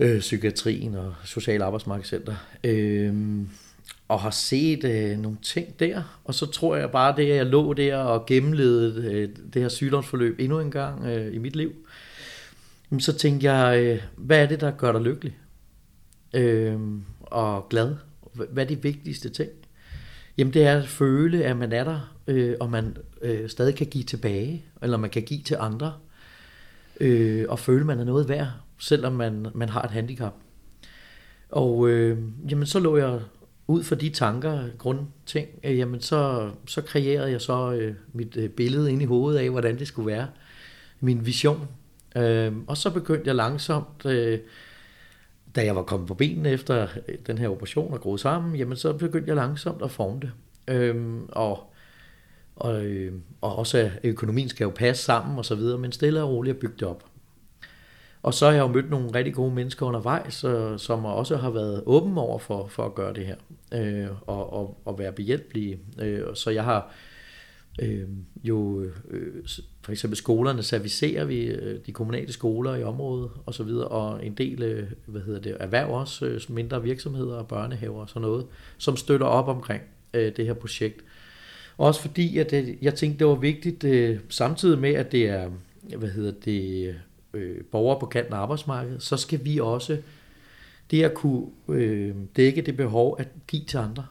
Øh, 0.00 0.20
psykiatrien 0.20 0.94
og 0.94 1.14
Social 1.24 1.62
Arbejdsmarkedscenter. 1.62 2.34
Øh, 2.64 3.14
og 4.08 4.20
har 4.20 4.30
set 4.30 4.84
øh, 4.84 5.18
nogle 5.18 5.38
ting 5.42 5.80
der. 5.80 6.20
Og 6.24 6.34
så 6.34 6.46
tror 6.46 6.76
jeg 6.76 6.90
bare, 6.90 7.16
det 7.16 7.30
at 7.30 7.36
jeg 7.36 7.46
lå 7.46 7.72
der 7.72 7.96
og 7.96 8.26
gennemlevede 8.26 9.12
øh, 9.12 9.28
det 9.54 9.62
her 9.62 9.68
sygdomsforløb 9.68 10.36
endnu 10.40 10.60
en 10.60 10.70
gang 10.70 11.06
øh, 11.06 11.34
i 11.34 11.38
mit 11.38 11.56
liv. 11.56 11.72
Så 12.98 13.12
tænkte 13.12 13.52
jeg, 13.52 13.82
øh, 13.82 14.02
hvad 14.16 14.42
er 14.42 14.46
det, 14.46 14.60
der 14.60 14.70
gør 14.70 14.92
dig 14.92 15.00
lykkelig? 15.00 15.38
Øh, 16.34 16.78
og 17.20 17.66
glad? 17.70 17.96
Hvad 18.50 18.64
er 18.64 18.68
de 18.68 18.82
vigtigste 18.82 19.28
ting? 19.28 19.50
Jamen 20.38 20.54
det 20.54 20.62
er 20.62 20.78
at 20.78 20.88
føle, 20.88 21.44
at 21.44 21.56
man 21.56 21.72
er 21.72 21.84
der, 21.84 22.14
øh, 22.26 22.54
og 22.60 22.70
man 22.70 22.96
øh, 23.22 23.48
stadig 23.48 23.74
kan 23.74 23.86
give 23.86 24.04
tilbage, 24.04 24.64
eller 24.82 24.96
man 24.96 25.10
kan 25.10 25.22
give 25.22 25.42
til 25.42 25.56
andre, 25.60 25.92
øh, 27.00 27.44
og 27.48 27.58
føle, 27.58 27.80
at 27.80 27.86
man 27.86 27.98
er 27.98 28.04
noget 28.04 28.28
værd, 28.28 28.48
selvom 28.78 29.12
man, 29.12 29.46
man 29.54 29.68
har 29.68 29.82
et 29.82 29.90
handicap. 29.90 30.34
Og 31.48 31.88
øh, 31.88 32.18
jamen 32.50 32.66
så 32.66 32.80
lå 32.80 32.96
jeg 32.96 33.20
ud 33.66 33.82
fra 33.82 33.96
de 33.96 34.10
tanker, 34.10 34.68
grundting, 34.78 35.48
øh, 35.64 35.78
jamen 35.78 36.00
så, 36.00 36.50
så 36.66 36.80
kreerede 36.80 37.30
jeg 37.30 37.40
så 37.40 37.72
øh, 37.72 37.94
mit 38.12 38.36
øh, 38.36 38.50
billede 38.50 38.92
ind 38.92 39.02
i 39.02 39.04
hovedet 39.04 39.38
af, 39.38 39.50
hvordan 39.50 39.78
det 39.78 39.88
skulle 39.88 40.06
være. 40.06 40.26
Min 41.00 41.26
vision. 41.26 41.68
Øh, 42.16 42.52
og 42.66 42.76
så 42.76 42.90
begyndte 42.90 43.26
jeg 43.26 43.34
langsomt, 43.34 44.06
øh, 44.06 44.38
da 45.58 45.64
jeg 45.64 45.76
var 45.76 45.82
kommet 45.82 46.08
på 46.08 46.14
benene 46.14 46.50
efter 46.50 46.86
øh, 47.08 47.14
den 47.26 47.38
her 47.38 47.48
operation 47.48 47.92
og 47.92 48.00
groet 48.00 48.20
sammen, 48.20 48.56
jamen 48.56 48.76
så 48.76 48.92
begyndte 48.92 49.28
jeg 49.28 49.36
langsomt 49.36 49.82
at 49.82 49.90
forme 49.90 50.20
det. 50.20 50.30
Øhm, 50.68 51.28
og, 51.28 51.72
og, 52.56 52.84
øh, 52.84 53.12
og 53.40 53.58
også 53.58 53.78
at 53.78 53.90
økonomien 54.04 54.48
skal 54.48 54.64
jo 54.64 54.70
passe 54.70 55.04
sammen 55.04 55.38
og 55.38 55.44
så 55.44 55.54
videre, 55.54 55.78
men 55.78 55.92
stille 55.92 56.22
og 56.22 56.30
roligt 56.30 56.54
at 56.54 56.60
bygge 56.60 56.74
det 56.78 56.88
op. 56.88 57.04
Og 58.22 58.34
så 58.34 58.46
har 58.46 58.52
jeg 58.52 58.60
jo 58.60 58.66
mødt 58.66 58.90
nogle 58.90 59.14
rigtig 59.14 59.34
gode 59.34 59.54
mennesker 59.54 59.86
undervejs, 59.86 60.34
som 60.76 61.04
også 61.04 61.36
har 61.36 61.50
været 61.50 61.82
åben 61.86 62.18
over 62.18 62.38
for, 62.38 62.66
for 62.66 62.84
at 62.84 62.94
gøre 62.94 63.14
det 63.14 63.26
her, 63.26 63.36
øh, 63.74 64.08
og, 64.26 64.52
og, 64.52 64.76
og 64.84 64.98
være 64.98 65.12
behjælpelige. 65.12 65.78
Øh, 66.00 66.22
så 66.34 66.50
jeg 66.50 66.64
har 66.64 66.92
øh, 67.78 68.08
jo, 68.44 68.82
øh, 69.10 69.44
for 69.82 69.92
eksempel 69.92 70.16
skolerne 70.16 70.62
servicerer 70.62 71.24
vi, 71.24 71.44
øh, 71.44 71.80
de 71.86 71.92
kommunale 71.92 72.32
skoler 72.32 72.74
i 72.74 72.82
området 72.82 73.30
og 73.46 73.54
så 73.54 73.62
videre, 73.62 73.88
og 73.88 74.26
en 74.26 74.34
del, 74.34 74.62
øh, 74.62 74.90
hvad 75.06 75.20
hedder 75.20 75.40
det, 75.40 75.56
erhverv 75.60 75.90
også, 75.90 76.26
øh, 76.26 76.40
mindre 76.48 76.82
virksomheder 76.82 77.36
og 77.36 77.48
børnehaver 77.48 78.00
og 78.00 78.08
sådan 78.08 78.22
noget, 78.22 78.46
som 78.78 78.96
støtter 78.96 79.26
op 79.26 79.48
omkring 79.48 79.82
øh, 80.14 80.36
det 80.36 80.46
her 80.46 80.54
projekt. 80.54 81.04
Også 81.78 82.00
fordi, 82.00 82.38
at 82.38 82.50
det, 82.50 82.78
jeg 82.82 82.94
tænkte, 82.94 83.18
det 83.18 83.26
var 83.26 83.34
vigtigt, 83.34 83.84
øh, 83.84 84.18
samtidig 84.28 84.78
med, 84.78 84.94
at 84.94 85.12
det 85.12 85.28
er, 85.28 85.50
hvad 85.96 86.08
hedder 86.08 86.32
det, 86.44 86.94
øh, 87.34 87.56
borgere 87.72 88.00
på 88.00 88.06
kanten 88.06 88.34
af 88.34 88.38
arbejdsmarkedet, 88.38 89.02
så 89.02 89.16
skal 89.16 89.44
vi 89.44 89.58
også 89.60 89.98
det 90.90 91.02
at 91.02 91.14
kunne 91.14 91.46
øh, 91.68 92.14
dække 92.36 92.62
det 92.62 92.76
behov 92.76 93.16
at 93.18 93.28
give 93.46 93.64
til 93.64 93.76
andre. 93.76 94.06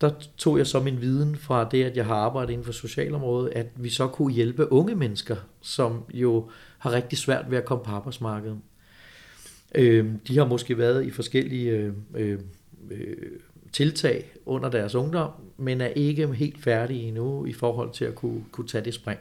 Der 0.00 0.10
tog 0.36 0.58
jeg 0.58 0.66
så 0.66 0.80
min 0.80 1.00
viden 1.00 1.36
fra 1.36 1.68
det, 1.70 1.84
at 1.84 1.96
jeg 1.96 2.06
har 2.06 2.14
arbejdet 2.14 2.52
inden 2.52 2.64
for 2.64 2.72
socialområdet, 2.72 3.52
at 3.52 3.66
vi 3.76 3.88
så 3.88 4.08
kunne 4.08 4.32
hjælpe 4.32 4.72
unge 4.72 4.94
mennesker, 4.94 5.36
som 5.60 6.04
jo 6.14 6.50
har 6.78 6.92
rigtig 6.92 7.18
svært 7.18 7.50
ved 7.50 7.58
at 7.58 7.64
komme 7.64 7.84
på 7.84 7.90
arbejdsmarkedet. 7.90 8.58
Øh, 9.74 10.06
de 10.28 10.38
har 10.38 10.44
måske 10.44 10.78
været 10.78 11.06
i 11.06 11.10
forskellige 11.10 11.70
øh, 11.70 11.92
øh, 12.14 12.38
øh, 12.90 13.16
tiltag 13.72 14.32
under 14.46 14.70
deres 14.70 14.94
ungdom, 14.94 15.30
men 15.56 15.80
er 15.80 15.86
ikke 15.86 16.26
helt 16.26 16.62
færdige 16.62 17.02
endnu 17.02 17.46
i 17.46 17.52
forhold 17.52 17.92
til 17.92 18.04
at 18.04 18.14
kunne, 18.14 18.44
kunne 18.52 18.66
tage 18.66 18.84
det 18.84 18.94
spring. 18.94 19.20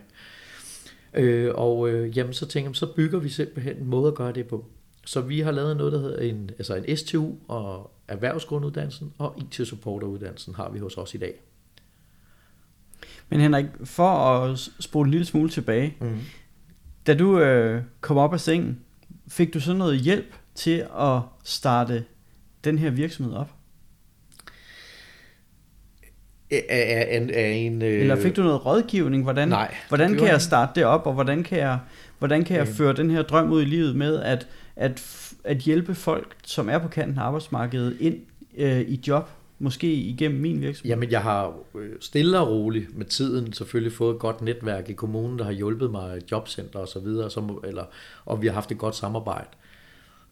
Øh, 1.14 1.52
og 1.56 1.90
øh, 1.90 2.18
jamen, 2.18 2.34
så 2.34 2.46
tænker 2.46 2.70
jeg, 2.70 2.76
så 2.76 2.94
bygger 2.96 3.20
vi 3.20 3.30
simpelthen 3.30 3.78
en 3.78 3.88
måde 3.88 4.08
at 4.08 4.16
gøre 4.16 4.34
det 4.34 4.48
på. 4.48 4.66
Så 5.06 5.22
vi 5.22 5.40
har 5.40 5.52
lavet 5.52 5.78
noget, 5.78 5.94
der 5.94 6.00
hedder 6.00 6.20
en, 6.20 6.52
altså 6.58 6.76
en 6.76 6.98
STU 6.98 7.32
og 7.48 7.92
erhvervsgrunduddannelsen 8.08 9.14
og 9.18 9.36
IT-supporteruddannelsen 9.38 10.56
har 10.56 10.70
vi 10.70 10.80
hos 10.80 10.98
os 10.98 11.14
i 11.14 11.18
dag. 11.18 11.34
Men 13.30 13.40
Henrik, 13.40 13.66
for 13.84 14.10
at 14.10 14.60
spole 14.80 15.08
en 15.08 15.12
lille 15.12 15.26
smule 15.26 15.50
tilbage, 15.50 15.98
mm. 16.02 16.20
da 17.08 17.14
du 17.14 17.40
øh, 17.40 17.84
kom 18.02 18.18
op 18.18 18.34
af 18.34 18.40
sengen, 18.40 18.80
fik 19.28 19.54
du 19.54 19.60
så 19.60 19.74
noget 19.74 20.00
hjælp 20.00 20.36
til 20.56 20.88
at 21.00 21.22
starte 21.44 22.06
den 22.64 22.78
her 22.78 22.90
virksomhed 22.90 23.34
op? 23.34 23.52
af, 26.52 26.66
af, 26.70 27.30
af 27.34 27.52
en... 27.52 27.82
Øh... 27.82 28.02
Eller 28.02 28.16
fik 28.16 28.36
du 28.36 28.44
noget 28.44 28.66
rådgivning? 28.66 29.24
Hvordan, 29.24 29.48
Nej, 29.48 29.76
hvordan 29.88 30.18
kan 30.18 30.28
jeg 30.28 30.42
starte 30.42 30.72
det 30.76 30.86
op, 30.86 31.08
og 31.08 31.14
hvordan 31.14 31.44
kan 31.44 31.58
jeg, 31.58 31.80
hvordan 32.20 32.44
kan 32.44 32.58
jeg 32.58 32.68
øh... 32.68 32.74
føre 32.74 32.94
den 32.94 33.12
her 33.12 33.22
drøm 33.22 33.52
ud 33.52 33.62
i 33.62 33.66
livet 33.66 33.96
med 33.96 34.22
at, 34.22 34.48
at, 34.76 35.00
at 35.46 35.58
hjælpe 35.58 35.96
folk, 35.96 36.36
som 36.44 36.70
er 36.70 36.78
på 36.78 36.88
kanten 36.88 37.18
af 37.18 37.24
arbejdsmarkedet, 37.24 37.98
ind 38.00 38.20
øh, 38.58 38.82
i 38.82 39.02
job? 39.08 39.30
Måske 39.60 39.94
igennem 39.94 40.42
min 40.42 40.62
virksomhed? 40.62 40.90
Jamen, 40.90 41.12
jeg 41.12 41.22
har 41.22 41.58
øh, 41.76 41.92
stille 42.00 42.40
og 42.40 42.48
roligt 42.50 42.98
med 42.98 43.06
tiden 43.06 43.54
selvfølgelig 43.54 43.94
fået 43.94 44.14
et 44.14 44.20
godt 44.20 44.42
netværk 44.42 44.90
i 44.90 44.94
kommunen, 44.94 45.40
der 45.40 45.46
har 45.46 45.52
hjulpet 45.52 45.92
mig, 45.92 46.22
jobcenter 46.32 46.80
og 46.80 46.88
så 46.88 47.00
videre, 47.00 47.32
som, 47.32 47.60
eller, 47.64 47.86
og 48.26 48.42
vi 48.42 48.48
har 48.48 48.54
haft 48.54 48.72
et 48.72 48.78
godt 48.78 48.96
samarbejde. 48.96 49.48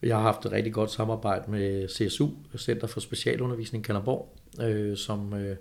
Jeg 0.03 0.15
har 0.15 0.24
haft 0.24 0.46
et 0.46 0.51
rigtig 0.51 0.74
godt 0.74 0.91
samarbejde 0.91 1.51
med 1.51 1.89
CSU, 1.89 2.29
Center 2.58 2.88
for 2.88 3.00
Specialundervisning 3.00 3.84
Kanderborg, 3.84 4.38
øh, 4.62 4.98
som 4.98 5.34
øh, 5.34 5.55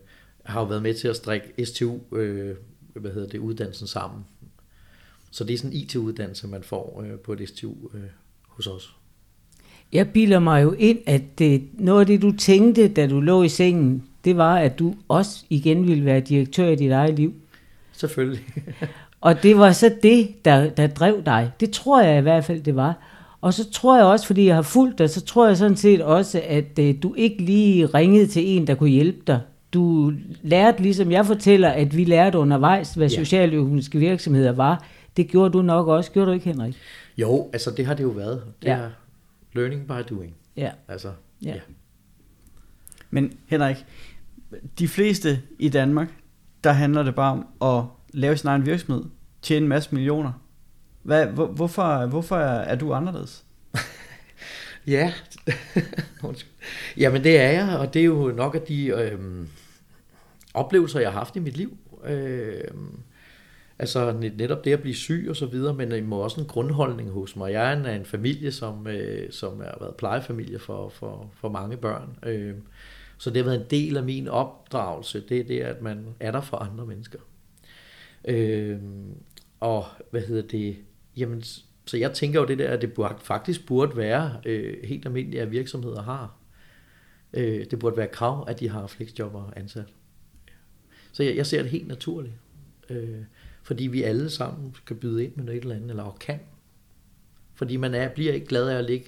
har 0.44 0.60
jo 0.60 0.66
været 0.66 0.82
med 0.82 0.94
til 0.94 1.08
at 1.08 1.16
strikke 1.16 1.66
STU, 1.66 1.98
øh, 2.12 2.56
hvad 2.94 3.10
hedder 3.10 3.28
det, 3.28 3.38
uddannelsen 3.38 3.86
sammen. 3.86 4.24
Så 5.30 5.44
det 5.44 5.54
er 5.54 5.58
sådan 5.58 5.72
en 5.72 5.76
IT-uddannelse, 5.76 6.48
man 6.48 6.62
får 6.62 7.04
øh, 7.06 7.18
på 7.18 7.32
et 7.32 7.48
STU 7.48 7.74
øh, 7.94 8.02
hos 8.46 8.66
os. 8.66 8.96
Jeg 9.92 10.08
bilder 10.10 10.38
mig 10.38 10.62
jo 10.62 10.74
ind, 10.78 10.98
at 11.06 11.22
det, 11.38 11.62
noget 11.72 12.00
af 12.00 12.06
det, 12.06 12.22
du 12.22 12.32
tænkte, 12.32 12.88
da 12.88 13.06
du 13.06 13.20
lå 13.20 13.42
i 13.42 13.48
sengen, 13.48 14.02
det 14.24 14.36
var, 14.36 14.58
at 14.58 14.78
du 14.78 14.94
også 15.08 15.44
igen 15.50 15.86
ville 15.86 16.04
være 16.04 16.20
direktør 16.20 16.68
i 16.68 16.76
dit 16.76 16.90
eget 16.90 17.14
liv. 17.14 17.32
Selvfølgelig. 17.92 18.44
og 19.20 19.42
det 19.42 19.58
var 19.58 19.72
så 19.72 19.94
det, 20.02 20.44
der, 20.44 20.70
der 20.70 20.86
drev 20.86 21.22
dig. 21.26 21.50
Det 21.60 21.70
tror 21.70 22.02
jeg 22.02 22.18
i 22.18 22.22
hvert 22.22 22.44
fald, 22.44 22.60
det 22.62 22.76
var. 22.76 23.08
Og 23.40 23.54
så 23.54 23.70
tror 23.70 23.96
jeg 23.96 24.06
også, 24.06 24.26
fordi 24.26 24.46
jeg 24.46 24.54
har 24.54 24.62
fulgt 24.62 24.98
dig, 24.98 25.10
så 25.10 25.20
tror 25.20 25.46
jeg 25.46 25.56
sådan 25.56 25.76
set 25.76 26.00
også, 26.00 26.42
at 26.46 26.78
øh, 26.78 26.94
du 27.02 27.14
ikke 27.16 27.42
lige 27.42 27.86
ringede 27.86 28.26
til 28.26 28.48
en, 28.48 28.66
der 28.66 28.74
kunne 28.74 28.90
hjælpe 28.90 29.20
dig 29.26 29.40
du 29.72 30.12
lærte, 30.42 30.82
ligesom 30.82 31.10
jeg 31.10 31.26
fortæller, 31.26 31.68
at 31.68 31.96
vi 31.96 32.04
lærte 32.04 32.38
undervejs, 32.38 32.94
hvad 32.94 33.08
ja. 33.08 33.16
socialøkonomiske 33.16 33.98
virksomheder 33.98 34.52
var. 34.52 34.84
Det 35.16 35.28
gjorde 35.28 35.52
du 35.52 35.62
nok 35.62 35.88
også, 35.88 36.12
gjorde 36.12 36.28
du 36.28 36.34
ikke, 36.34 36.46
Henrik? 36.46 36.76
Jo, 37.18 37.48
altså 37.52 37.70
det 37.70 37.86
har 37.86 37.94
det 37.94 38.02
jo 38.02 38.08
været. 38.08 38.42
Det 38.62 38.68
ja. 38.68 38.74
er 38.74 38.88
learning 39.52 39.86
by 39.86 40.14
doing. 40.14 40.34
Ja. 40.56 40.72
Altså, 40.88 41.12
ja. 41.42 41.54
ja. 41.54 41.60
Men 43.10 43.38
Henrik, 43.46 43.86
de 44.78 44.88
fleste 44.88 45.42
i 45.58 45.68
Danmark, 45.68 46.08
der 46.64 46.72
handler 46.72 47.02
det 47.02 47.14
bare 47.14 47.32
om 47.32 47.46
at 47.78 47.84
lave 48.12 48.36
sin 48.36 48.48
egen 48.48 48.66
virksomhed, 48.66 49.04
tjene 49.42 49.64
en 49.64 49.68
masse 49.68 49.94
millioner. 49.94 50.32
Hvad, 51.02 51.26
hvor, 51.26 51.46
hvorfor, 51.46 52.06
hvorfor 52.06 52.36
er 52.36 52.74
du 52.74 52.92
anderledes? 52.92 53.44
ja, 54.86 55.12
Jamen 56.96 57.24
det 57.24 57.40
er 57.40 57.50
jeg, 57.50 57.78
og 57.78 57.94
det 57.94 58.00
er 58.00 58.06
jo 58.06 58.32
nok 58.36 58.54
af 58.54 58.60
de... 58.60 58.86
Øh, 58.86 59.18
oplevelser, 60.54 61.00
jeg 61.00 61.12
har 61.12 61.18
haft 61.18 61.36
i 61.36 61.38
mit 61.38 61.56
liv. 61.56 61.78
Øh, 62.04 62.64
altså 63.78 64.12
netop 64.36 64.64
det 64.64 64.72
at 64.72 64.80
blive 64.80 64.94
syg 64.94 65.26
og 65.28 65.36
så 65.36 65.46
videre, 65.46 65.74
men 65.74 65.92
I 65.92 66.00
må 66.00 66.16
også 66.16 66.40
en 66.40 66.46
grundholdning 66.46 67.10
hos 67.10 67.36
mig. 67.36 67.52
Jeg 67.52 67.72
er 67.72 67.76
en, 67.76 68.00
en 68.00 68.04
familie, 68.04 68.52
som, 68.52 68.86
øh, 68.86 69.32
som 69.32 69.60
har 69.60 69.76
været 69.80 69.96
plejefamilie 69.96 70.58
for, 70.58 70.88
for, 70.88 71.30
for 71.34 71.48
mange 71.48 71.76
børn. 71.76 72.18
Øh, 72.22 72.54
så 73.18 73.30
det 73.30 73.36
har 73.36 73.50
været 73.50 73.60
en 73.60 73.70
del 73.70 73.96
af 73.96 74.02
min 74.02 74.28
opdragelse, 74.28 75.22
det 75.28 75.40
er 75.40 75.44
det, 75.44 75.60
at 75.60 75.82
man 75.82 76.06
er 76.20 76.30
der 76.30 76.40
for 76.40 76.56
andre 76.56 76.86
mennesker. 76.86 77.18
Øh, 78.24 78.78
og 79.60 79.84
hvad 80.10 80.20
hedder 80.20 80.48
det? 80.48 80.76
Jamen, 81.16 81.42
så 81.86 81.96
jeg 81.96 82.12
tænker 82.12 82.40
jo 82.40 82.46
det 82.46 82.58
der, 82.58 82.68
at 82.70 82.82
det 82.82 82.92
burde, 82.92 83.14
faktisk 83.22 83.66
burde 83.66 83.96
være 83.96 84.36
øh, 84.44 84.84
helt 84.84 85.06
almindeligt, 85.06 85.42
at 85.42 85.50
virksomheder 85.50 86.02
har. 86.02 86.36
Øh, 87.32 87.66
det 87.70 87.78
burde 87.78 87.96
være 87.96 88.08
krav, 88.08 88.44
at 88.48 88.60
de 88.60 88.68
har 88.68 88.86
flexjobber 88.86 89.52
ansat. 89.56 89.86
Så 91.12 91.22
jeg, 91.22 91.36
jeg 91.36 91.46
ser 91.46 91.62
det 91.62 91.70
helt 91.70 91.88
naturligt. 91.88 92.34
Øh, 92.90 93.20
fordi 93.62 93.86
vi 93.86 94.02
alle 94.02 94.30
sammen 94.30 94.74
skal 94.74 94.96
byde 94.96 95.24
ind 95.24 95.32
med 95.36 95.44
noget 95.44 95.60
eller 95.60 95.74
andet, 95.74 95.90
eller 95.90 96.16
kan. 96.20 96.40
Fordi 97.54 97.76
man 97.76 97.94
er, 97.94 98.08
bliver 98.08 98.32
ikke 98.32 98.46
glad 98.46 98.68
af 98.68 98.78
at 98.78 98.84
ligge 98.84 99.06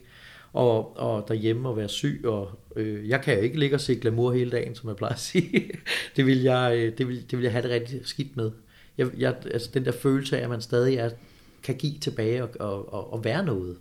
og, 0.52 0.96
og 0.96 1.28
derhjemme 1.28 1.68
og 1.68 1.76
være 1.76 1.88
syg. 1.88 2.20
Og, 2.24 2.58
øh, 2.76 3.08
jeg 3.08 3.22
kan 3.22 3.36
jo 3.36 3.40
ikke 3.40 3.58
ligge 3.58 3.76
og 3.76 3.80
se 3.80 3.94
glamour 3.94 4.32
hele 4.32 4.50
dagen, 4.50 4.74
som 4.74 4.88
jeg 4.88 4.96
plejer 4.96 5.12
at 5.12 5.20
sige. 5.20 5.70
det, 6.16 6.26
vil 6.26 6.42
jeg, 6.42 6.72
øh, 6.76 6.98
det, 6.98 7.08
vil, 7.08 7.30
det 7.30 7.38
vil 7.38 7.42
jeg 7.42 7.52
have 7.52 7.62
det 7.62 7.70
rigtig 7.70 8.00
skidt 8.06 8.36
med. 8.36 8.50
Jeg, 8.98 9.10
jeg, 9.18 9.36
altså 9.44 9.70
den 9.74 9.84
der 9.84 9.92
følelse 9.92 10.38
af, 10.38 10.42
at 10.42 10.50
man 10.50 10.60
stadig 10.60 10.96
er, 10.96 11.10
kan 11.62 11.74
give 11.74 11.98
tilbage 11.98 12.42
og, 12.42 12.50
og, 12.60 12.92
og, 12.92 13.12
og 13.12 13.24
være 13.24 13.44
noget 13.44 13.76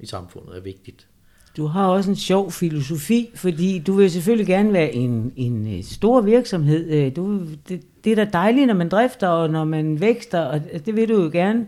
i 0.00 0.06
samfundet, 0.06 0.56
er 0.56 0.60
vigtigt. 0.60 1.08
Du 1.56 1.66
har 1.66 1.86
også 1.86 2.10
en 2.10 2.16
sjov 2.16 2.52
filosofi, 2.52 3.30
fordi 3.34 3.78
du 3.78 3.92
vil 3.92 4.10
selvfølgelig 4.10 4.46
gerne 4.46 4.72
være 4.72 4.94
en, 4.94 5.32
en 5.36 5.76
øh, 5.76 5.84
stor 5.84 6.20
virksomhed. 6.20 6.90
Øh, 6.90 7.16
du, 7.16 7.40
det, 7.68 7.82
det 8.04 8.12
er 8.12 8.24
da 8.24 8.30
dejligt, 8.32 8.66
når 8.66 8.74
man 8.74 8.88
drifter 8.88 9.28
og 9.28 9.50
når 9.50 9.64
man 9.64 10.00
vækster, 10.00 10.40
og 10.40 10.60
det 10.86 10.96
vil 10.96 11.08
du 11.08 11.22
jo 11.22 11.30
gerne. 11.32 11.66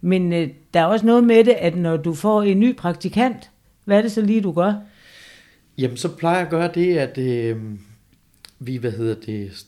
Men 0.00 0.32
øh, 0.32 0.48
der 0.74 0.80
er 0.80 0.84
også 0.84 1.06
noget 1.06 1.24
med 1.24 1.44
det, 1.44 1.52
at 1.52 1.76
når 1.76 1.96
du 1.96 2.14
får 2.14 2.42
en 2.42 2.60
ny 2.60 2.76
praktikant, 2.76 3.50
hvad 3.84 3.98
er 3.98 4.02
det 4.02 4.12
så 4.12 4.20
lige, 4.20 4.40
du 4.40 4.52
gør? 4.52 4.74
Jamen, 5.78 5.96
så 5.96 6.16
plejer 6.16 6.36
jeg 6.36 6.44
at 6.44 6.50
gøre 6.50 6.70
det, 6.74 6.98
at 6.98 7.18
øh, 7.18 7.56
vi, 8.58 8.76
hvad 8.76 8.92
hedder 8.92 9.14
det, 9.14 9.66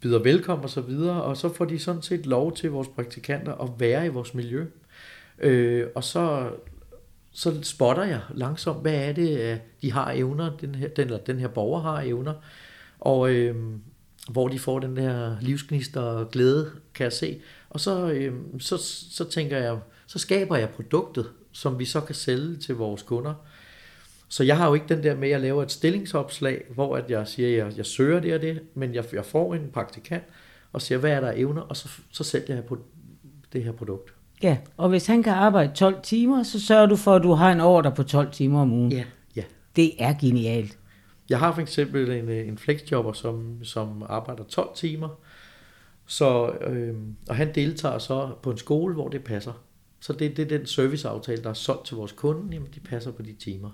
byder 0.00 0.18
velkommen 0.18 0.64
og 0.64 0.70
så 0.70 0.80
videre, 0.80 1.22
og 1.22 1.36
så 1.36 1.54
får 1.54 1.64
de 1.64 1.78
sådan 1.78 2.02
set 2.02 2.26
lov 2.26 2.56
til 2.56 2.70
vores 2.70 2.88
praktikanter 2.88 3.54
at 3.54 3.70
være 3.78 4.06
i 4.06 4.08
vores 4.08 4.34
miljø. 4.34 4.66
Øh, 5.38 5.86
og 5.94 6.04
så 6.04 6.50
så 7.32 7.62
spotter 7.62 8.04
jeg 8.04 8.20
langsomt, 8.34 8.82
hvad 8.82 8.94
er 8.94 9.12
det, 9.12 9.40
øh, 9.40 9.56
de 9.82 9.92
har 9.92 10.12
evner, 10.12 10.56
den 10.56 10.74
her, 10.74 10.88
den, 10.88 11.04
eller 11.04 11.18
den 11.18 11.38
her 11.38 11.48
borger 11.48 11.80
har 11.80 12.00
evner, 12.00 12.34
og 13.00 13.30
øh, 13.30 13.56
hvor 14.30 14.48
de 14.48 14.58
får 14.58 14.78
den 14.78 14.96
der 14.96 15.36
livsgnist 15.40 15.96
og 15.96 16.30
glæde, 16.30 16.70
kan 16.94 17.04
jeg 17.04 17.12
se. 17.12 17.40
Og 17.70 17.80
så, 17.80 18.10
øh, 18.10 18.34
så, 18.58 18.76
så 19.10 19.24
tænker 19.24 19.58
jeg, 19.58 19.78
så 20.06 20.18
skaber 20.18 20.56
jeg 20.56 20.70
produktet, 20.70 21.30
som 21.52 21.78
vi 21.78 21.84
så 21.84 22.00
kan 22.00 22.14
sælge 22.14 22.56
til 22.56 22.74
vores 22.74 23.02
kunder. 23.02 23.34
Så 24.28 24.44
jeg 24.44 24.56
har 24.56 24.68
jo 24.68 24.74
ikke 24.74 24.86
den 24.88 25.02
der 25.02 25.14
med, 25.14 25.28
at 25.28 25.32
jeg 25.32 25.40
laver 25.40 25.62
et 25.62 25.70
stillingsopslag, 25.70 26.64
hvor 26.74 26.96
at 26.96 27.10
jeg 27.10 27.28
siger, 27.28 27.48
at 27.48 27.68
jeg, 27.68 27.76
jeg 27.76 27.86
søger 27.86 28.20
det 28.20 28.34
og 28.34 28.40
det, 28.40 28.60
men 28.74 28.94
jeg, 28.94 29.04
jeg 29.12 29.24
får 29.24 29.54
en 29.54 29.70
praktikant, 29.72 30.24
og 30.72 30.82
siger, 30.82 30.98
hvad 30.98 31.10
er 31.10 31.20
der 31.20 31.32
evner, 31.36 31.62
og 31.62 31.76
så, 31.76 31.88
så 32.10 32.24
sælger 32.24 32.54
jeg 32.54 32.64
på 32.64 32.78
det 33.52 33.64
her 33.64 33.72
produkt. 33.72 34.14
Ja, 34.42 34.56
og 34.76 34.88
hvis 34.88 35.06
han 35.06 35.22
kan 35.22 35.32
arbejde 35.32 35.72
12 35.74 36.02
timer, 36.02 36.42
så 36.42 36.60
sørger 36.60 36.86
du 36.86 36.96
for, 36.96 37.14
at 37.14 37.22
du 37.22 37.32
har 37.32 37.52
en 37.52 37.60
ordre 37.60 37.92
på 37.92 38.02
12 38.02 38.30
timer 38.32 38.60
om 38.60 38.72
ugen. 38.72 38.92
Ja, 38.92 39.04
ja. 39.36 39.42
Det 39.76 39.92
er 39.98 40.14
genialt. 40.20 40.78
Jeg 41.30 41.38
har 41.38 41.54
for 41.54 41.60
eksempel 41.60 42.10
en, 42.10 42.28
en 42.28 42.58
flexjobber, 42.58 43.12
som, 43.12 43.64
som 43.64 44.04
arbejder 44.08 44.44
12 44.44 44.68
timer, 44.74 45.08
så, 46.06 46.52
øh, 46.66 46.94
og 47.28 47.36
han 47.36 47.54
deltager 47.54 47.98
så 47.98 48.28
på 48.42 48.50
en 48.50 48.58
skole, 48.58 48.94
hvor 48.94 49.08
det 49.08 49.24
passer. 49.24 49.52
Så 50.00 50.12
det, 50.12 50.36
det 50.36 50.52
er 50.52 50.58
den 50.58 50.66
serviceaftale, 50.66 51.42
der 51.42 51.50
er 51.50 51.54
solgt 51.54 51.86
til 51.86 51.96
vores 51.96 52.12
kunde, 52.12 52.52
jamen 52.52 52.68
de 52.74 52.80
passer 52.80 53.10
på 53.10 53.22
de 53.22 53.32
timer. 53.32 53.70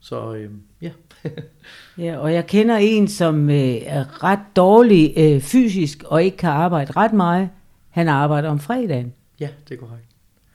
Så 0.00 0.34
øh, 0.34 0.50
ja. 0.82 0.90
ja, 2.04 2.18
og 2.18 2.34
jeg 2.34 2.46
kender 2.46 2.76
en, 2.76 3.08
som 3.08 3.50
øh, 3.50 3.76
er 3.86 4.24
ret 4.24 4.40
dårlig 4.56 5.14
øh, 5.16 5.40
fysisk 5.40 6.02
og 6.06 6.22
ikke 6.22 6.36
kan 6.36 6.50
arbejde 6.50 6.92
ret 6.92 7.12
meget. 7.12 7.50
Han 7.88 8.08
arbejder 8.08 8.48
om 8.48 8.58
fredagen. 8.58 9.12
Ja, 9.40 9.48
det 9.68 9.74
er 9.74 9.78
korrekt. 9.78 10.06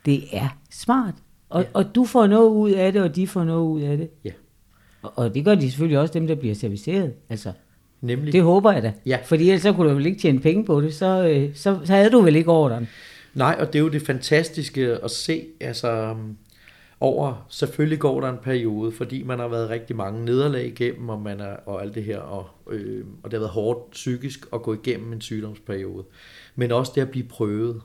Det 0.06 0.24
er 0.32 0.58
smart. 0.72 1.14
Og, 1.50 1.62
Ja. 1.62 1.68
og 1.74 1.96
du 1.96 2.06
får 2.06 2.28
noget 2.28 2.50
ud 2.50 2.72
af 2.72 2.94
det, 2.94 3.02
og 3.02 3.16
de 3.16 3.28
får 3.28 3.44
noget 3.44 3.64
ud 3.68 3.82
af 3.82 3.98
det. 3.98 4.10
Ja. 4.26 4.32
Og, 5.02 5.12
og 5.16 5.36
det 5.36 5.46
gør 5.46 5.56
de 5.56 5.62
selvfølgelig 5.72 6.00
også 6.00 6.14
dem, 6.14 6.28
der 6.28 6.36
bliver 6.36 6.56
serviceret. 6.56 7.14
Altså, 7.30 7.52
Nemlig. 8.02 8.34
det 8.34 8.42
håber 8.44 8.72
jeg 8.72 8.84
da. 8.84 8.94
Ja. 9.06 9.20
Fordi 9.26 9.44
ellers 9.50 9.62
så 9.62 9.74
kunne 9.74 9.90
du 9.90 9.96
vel 9.96 10.06
ikke 10.06 10.20
tjene 10.20 10.40
penge 10.40 10.66
på 10.66 10.82
det. 10.82 10.94
Så, 10.94 11.28
øh, 11.28 11.56
så, 11.56 11.80
så 11.84 11.94
havde 11.94 12.10
du 12.10 12.22
vel 12.22 12.36
ikke 12.36 12.52
ordren. 12.52 12.88
Nej, 13.34 13.56
og 13.60 13.68
det 13.68 13.76
er 13.80 13.84
jo 13.84 13.90
det 13.90 14.02
fantastiske 14.02 14.88
at 15.04 15.12
se, 15.12 15.46
altså 15.60 16.12
um, 16.12 16.38
over, 17.00 17.46
selvfølgelig 17.50 18.00
går 18.00 18.22
der 18.22 18.30
en 18.30 18.38
periode, 18.44 18.92
fordi 18.92 19.24
man 19.24 19.40
har 19.40 19.48
været 19.48 19.70
rigtig 19.70 19.96
mange 19.96 20.26
nederlag 20.26 20.66
igennem, 20.68 21.10
og, 21.10 21.22
man 21.22 21.40
er, 21.40 21.56
og 21.66 21.82
alt 21.82 21.96
det 21.96 22.04
her, 22.04 22.20
og, 22.20 22.48
øh, 22.72 23.06
og 23.24 23.32
det 23.32 23.38
har 23.38 23.40
været 23.40 23.52
hårdt 23.52 23.92
psykisk 23.92 24.46
at 24.54 24.62
gå 24.62 24.74
igennem 24.74 25.14
en 25.14 25.22
sygdomsperiode. 25.22 26.04
Men 26.56 26.72
også 26.72 26.92
det 26.96 27.02
at 27.02 27.10
blive 27.10 27.28
prøvet. 27.28 27.82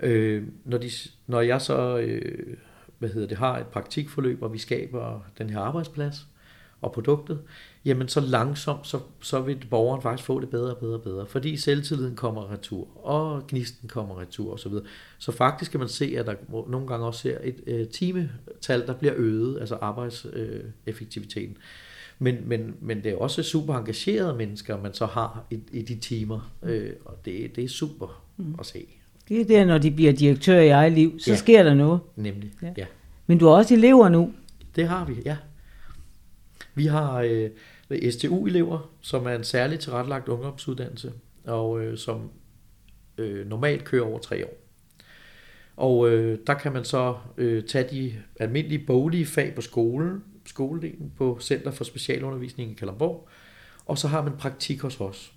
Øh, 0.00 0.42
når, 0.64 0.78
de, 0.78 0.90
når 1.26 1.40
jeg 1.40 1.60
så 1.60 1.98
øh, 1.98 2.56
hvad 2.98 3.08
hedder 3.08 3.28
det, 3.28 3.38
har 3.38 3.58
et 3.58 3.66
praktikforløb, 3.66 4.42
og 4.42 4.52
vi 4.52 4.58
skaber 4.58 5.20
den 5.38 5.50
her 5.50 5.60
arbejdsplads 5.60 6.26
og 6.80 6.92
produktet, 6.92 7.42
jamen 7.84 8.08
så 8.08 8.20
langsomt, 8.20 8.86
så, 8.86 9.00
så 9.20 9.40
vil 9.40 9.66
borgeren 9.70 10.02
faktisk 10.02 10.26
få 10.26 10.40
det 10.40 10.50
bedre 10.50 10.74
og 10.74 10.80
bedre 10.80 10.94
og 10.94 11.02
bedre, 11.02 11.26
fordi 11.26 11.56
selvtilliden 11.56 12.16
kommer 12.16 12.52
retur, 12.52 13.06
og 13.06 13.46
gnisten 13.48 13.88
kommer 13.88 14.20
retur 14.20 14.52
osv. 14.52 14.72
Så, 14.72 14.82
så 15.18 15.32
faktisk 15.32 15.70
kan 15.70 15.80
man 15.80 15.88
se, 15.88 16.14
at 16.18 16.26
der 16.26 16.34
nogle 16.68 16.86
gange 16.86 17.06
også 17.06 17.20
ser 17.20 17.38
et 17.42 17.60
øh, 17.66 17.88
timetal, 17.88 18.86
der 18.86 18.94
bliver 18.94 19.14
øget, 19.16 19.60
altså 19.60 19.74
arbejdseffektiviteten. 19.74 21.56
Øh, 21.56 21.62
men, 22.18 22.48
men, 22.48 22.76
men 22.80 23.04
det 23.04 23.12
er 23.12 23.16
også 23.16 23.42
super 23.42 23.74
engagerede 23.74 24.34
mennesker, 24.34 24.82
man 24.82 24.94
så 24.94 25.06
har 25.06 25.46
i, 25.50 25.60
i 25.72 25.82
de 25.82 25.94
timer, 25.94 26.52
øh, 26.62 26.92
og 27.04 27.24
det, 27.24 27.56
det 27.56 27.64
er 27.64 27.68
super 27.68 28.24
mm. 28.36 28.54
at 28.58 28.66
se, 28.66 28.86
Det 29.28 29.40
er 29.40 29.44
der, 29.44 29.64
når 29.64 29.78
de 29.78 29.90
bliver 29.90 30.12
direktør 30.12 30.58
i 30.60 30.68
eget 30.68 30.92
liv, 30.92 31.20
så 31.20 31.30
Ja. 31.30 31.36
sker 31.36 31.62
der 31.62 31.74
noget. 31.74 32.00
nemlig. 32.16 32.52
Ja. 32.62 32.72
Ja. 32.76 32.86
Men 33.26 33.38
du 33.38 33.46
har 33.46 33.52
også 33.52 33.74
elever 33.74 34.08
nu. 34.08 34.32
Det 34.76 34.88
har 34.88 35.04
vi, 35.04 35.14
ja. 35.24 35.36
Vi 36.74 36.86
har 36.86 37.20
øh, 37.20 37.50
STU-elever, 38.12 38.90
som 39.00 39.26
er 39.26 39.30
en 39.34 39.44
særligt 39.44 39.80
tilrettelagt 39.80 40.28
ungdomsuddannelse, 40.28 41.12
og 41.46 41.80
øh, 41.80 41.98
som 41.98 42.30
øh, 43.18 43.46
normalt 43.48 43.84
kører 43.84 44.04
over 44.04 44.18
tre 44.18 44.46
år. 44.46 44.52
Og 45.76 46.08
øh, 46.10 46.38
der 46.46 46.54
kan 46.54 46.72
man 46.72 46.84
så 46.84 47.14
øh, 47.36 47.62
tage 47.64 47.88
de 47.90 48.14
almindelige 48.40 48.84
boglige 48.86 49.26
fag 49.26 49.54
på 49.54 49.60
skolen, 49.60 50.22
skoledelen 50.46 51.12
på 51.16 51.38
Center 51.40 51.70
for 51.70 51.84
Specialundervisning 51.84 52.70
i 52.70 52.74
Kalundborg, 52.74 53.28
og 53.86 53.98
så 53.98 54.08
har 54.08 54.22
man 54.22 54.32
praktik 54.38 54.80
hos 54.82 55.00
os. 55.00 55.32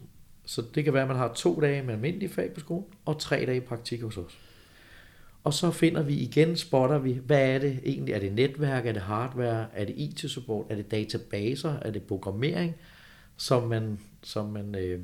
Så 0.46 0.64
det 0.76 0.84
kan 0.84 0.94
være, 0.94 1.02
at 1.02 1.08
man 1.08 1.18
har 1.18 1.34
to 1.34 1.62
dage 1.62 1.84
med 1.84 1.94
almindelige 1.94 2.30
fag 2.30 2.54
på 2.54 2.60
skolen, 2.60 2.86
og 3.06 3.20
tre 3.20 3.44
dage 3.46 3.58
i 3.58 3.60
praktik 3.60 4.02
hos 4.02 4.18
os. 4.18 4.38
Og 5.44 5.54
så 5.54 5.72
finder 5.72 6.04
vi 6.04 6.14
igen, 6.14 6.56
spotter 6.56 7.00
vi, 7.00 7.14
hvad 7.26 7.50
er 7.50 7.60
det 7.60 7.80
egentlig? 7.86 8.14
Er 8.14 8.20
det 8.20 8.34
netværk? 8.34 8.86
Er 8.86 8.92
det 8.92 9.02
hardware? 9.02 9.66
Er 9.74 9.86
det 9.86 9.96
IT-support? 9.98 10.66
Er 10.70 10.76
det 10.76 10.92
databaser? 10.92 11.80
Er 11.82 11.92
det 11.92 12.04
programmering? 12.04 12.76
Som 13.38 13.68
man, 13.68 14.00
som 14.24 14.50
man 14.50 14.76
øh, 14.76 15.00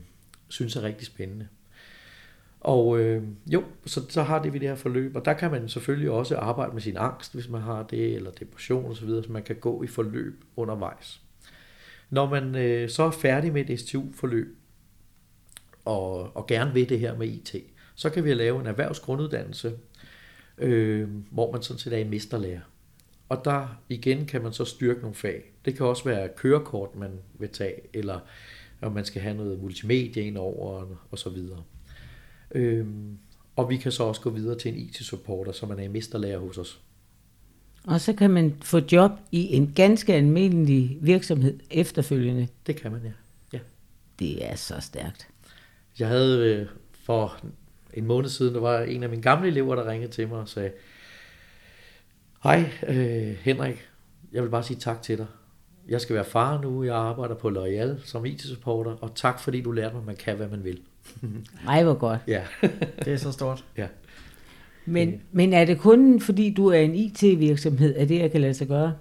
synes 0.47 0.75
er 0.75 0.81
rigtig 0.81 1.07
spændende. 1.07 1.47
Og 2.59 2.99
øh, 2.99 3.23
jo, 3.47 3.63
så, 3.85 4.01
så 4.09 4.23
har 4.23 4.41
det 4.41 4.53
vi 4.53 4.59
det 4.59 4.67
her 4.67 4.75
forløb, 4.75 5.15
og 5.15 5.25
der 5.25 5.33
kan 5.33 5.51
man 5.51 5.69
selvfølgelig 5.69 6.11
også 6.11 6.37
arbejde 6.37 6.73
med 6.73 6.81
sin 6.81 6.97
angst, 6.97 7.33
hvis 7.33 7.49
man 7.49 7.61
har 7.61 7.83
det, 7.83 8.15
eller 8.15 8.31
depression 8.31 8.91
osv., 8.91 9.09
så 9.09 9.25
man 9.29 9.43
kan 9.43 9.55
gå 9.55 9.83
i 9.83 9.87
forløb 9.87 10.43
undervejs. 10.55 11.21
Når 12.09 12.29
man 12.29 12.55
øh, 12.55 12.89
så 12.89 13.03
er 13.03 13.11
færdig 13.11 13.53
med 13.53 13.69
et 13.69 13.79
STU-forløb, 13.79 14.57
og, 15.87 16.35
og 16.35 16.47
gerne 16.47 16.73
vil 16.73 16.89
det 16.89 16.99
her 16.99 17.17
med 17.17 17.27
IT, 17.27 17.55
så 17.95 18.09
kan 18.09 18.23
vi 18.23 18.33
lave 18.33 18.59
en 18.59 18.67
erhvervsgrunduddannelse, 18.67 19.73
øh, 20.57 21.09
hvor 21.31 21.51
man 21.51 21.61
sådan 21.61 21.79
set 21.79 21.93
er 21.93 21.97
i 21.97 22.03
mesterlærer. 22.09 22.61
Og 23.29 23.41
der 23.45 23.81
igen 23.89 24.25
kan 24.25 24.43
man 24.43 24.53
så 24.53 24.65
styrke 24.65 24.99
nogle 24.99 25.15
fag. 25.15 25.43
Det 25.65 25.77
kan 25.77 25.85
også 25.85 26.03
være 26.03 26.29
kørekort, 26.35 26.95
man 26.95 27.11
vil 27.39 27.49
tage, 27.49 27.73
eller 27.93 28.19
om 28.81 28.91
man 28.91 29.05
skal 29.05 29.21
have 29.21 29.37
noget 29.37 29.61
multimedia 29.61 30.23
ind 30.23 30.37
over, 30.37 30.85
og 31.11 31.19
så 31.19 31.29
videre. 31.29 31.63
Øhm, 32.51 33.17
og 33.55 33.69
vi 33.69 33.77
kan 33.77 33.91
så 33.91 34.03
også 34.03 34.21
gå 34.21 34.29
videre 34.29 34.57
til 34.57 34.73
en 34.73 34.77
IT-supporter, 34.77 35.51
så 35.51 35.65
man 35.65 35.79
er 35.79 35.83
i 35.83 35.87
mesterlærer 35.87 36.39
hos 36.39 36.57
os. 36.57 36.81
Og 37.83 38.01
så 38.01 38.13
kan 38.13 38.29
man 38.29 38.55
få 38.61 38.81
job 38.91 39.11
i 39.31 39.55
en 39.55 39.73
ganske 39.75 40.13
almindelig 40.13 40.97
virksomhed 41.01 41.59
efterfølgende. 41.71 42.47
Det 42.67 42.75
kan 42.75 42.91
man, 42.91 43.01
ja. 43.03 43.11
ja. 43.53 43.59
Det 44.19 44.45
er 44.51 44.55
så 44.55 44.79
stærkt. 44.79 45.27
Jeg 45.99 46.07
havde 46.07 46.55
øh, 46.55 46.67
for 47.05 47.39
en 47.93 48.05
måned 48.05 48.29
siden, 48.29 48.53
der 48.53 48.61
var 48.61 48.79
en 48.79 49.03
af 49.03 49.09
mine 49.09 49.21
gamle 49.21 49.47
elever, 49.47 49.75
der 49.75 49.89
ringede 49.91 50.11
til 50.11 50.27
mig 50.27 50.39
og 50.39 50.49
sagde, 50.49 50.71
Hej 52.43 52.69
øh, 52.87 53.35
Henrik, 53.41 53.89
jeg 54.31 54.43
vil 54.43 54.49
bare 54.49 54.63
sige 54.63 54.79
tak 54.79 55.01
til 55.01 55.17
dig. 55.17 55.25
Jeg 55.89 56.01
skal 56.01 56.15
være 56.15 56.25
far 56.25 56.61
nu, 56.61 56.83
jeg 56.83 56.95
arbejder 56.95 57.35
på 57.35 57.49
Loyal 57.49 58.01
som 58.03 58.25
IT-supporter, 58.25 58.91
og 58.91 59.15
tak 59.15 59.39
fordi 59.39 59.61
du 59.61 59.71
lærte 59.71 59.93
mig, 59.93 59.99
at 60.01 60.05
man 60.05 60.15
kan, 60.15 60.35
hvad 60.35 60.47
man 60.47 60.63
vil. 60.63 60.79
Ej, 61.67 61.83
hvor 61.83 61.93
godt. 61.93 62.19
Ja, 62.27 62.43
Det 63.05 63.13
er 63.13 63.17
så 63.17 63.31
stort. 63.31 63.65
ja. 63.77 63.87
Men, 64.85 65.21
men 65.31 65.53
er 65.53 65.65
det 65.65 65.79
kun 65.79 66.21
fordi 66.21 66.53
du 66.53 66.67
er 66.67 66.79
en 66.79 66.95
IT-virksomhed, 66.95 67.95
at 67.95 68.09
det 68.09 68.19
jeg 68.19 68.31
kan 68.31 68.41
lade 68.41 68.53
sig 68.53 68.67
gøre? 68.67 68.93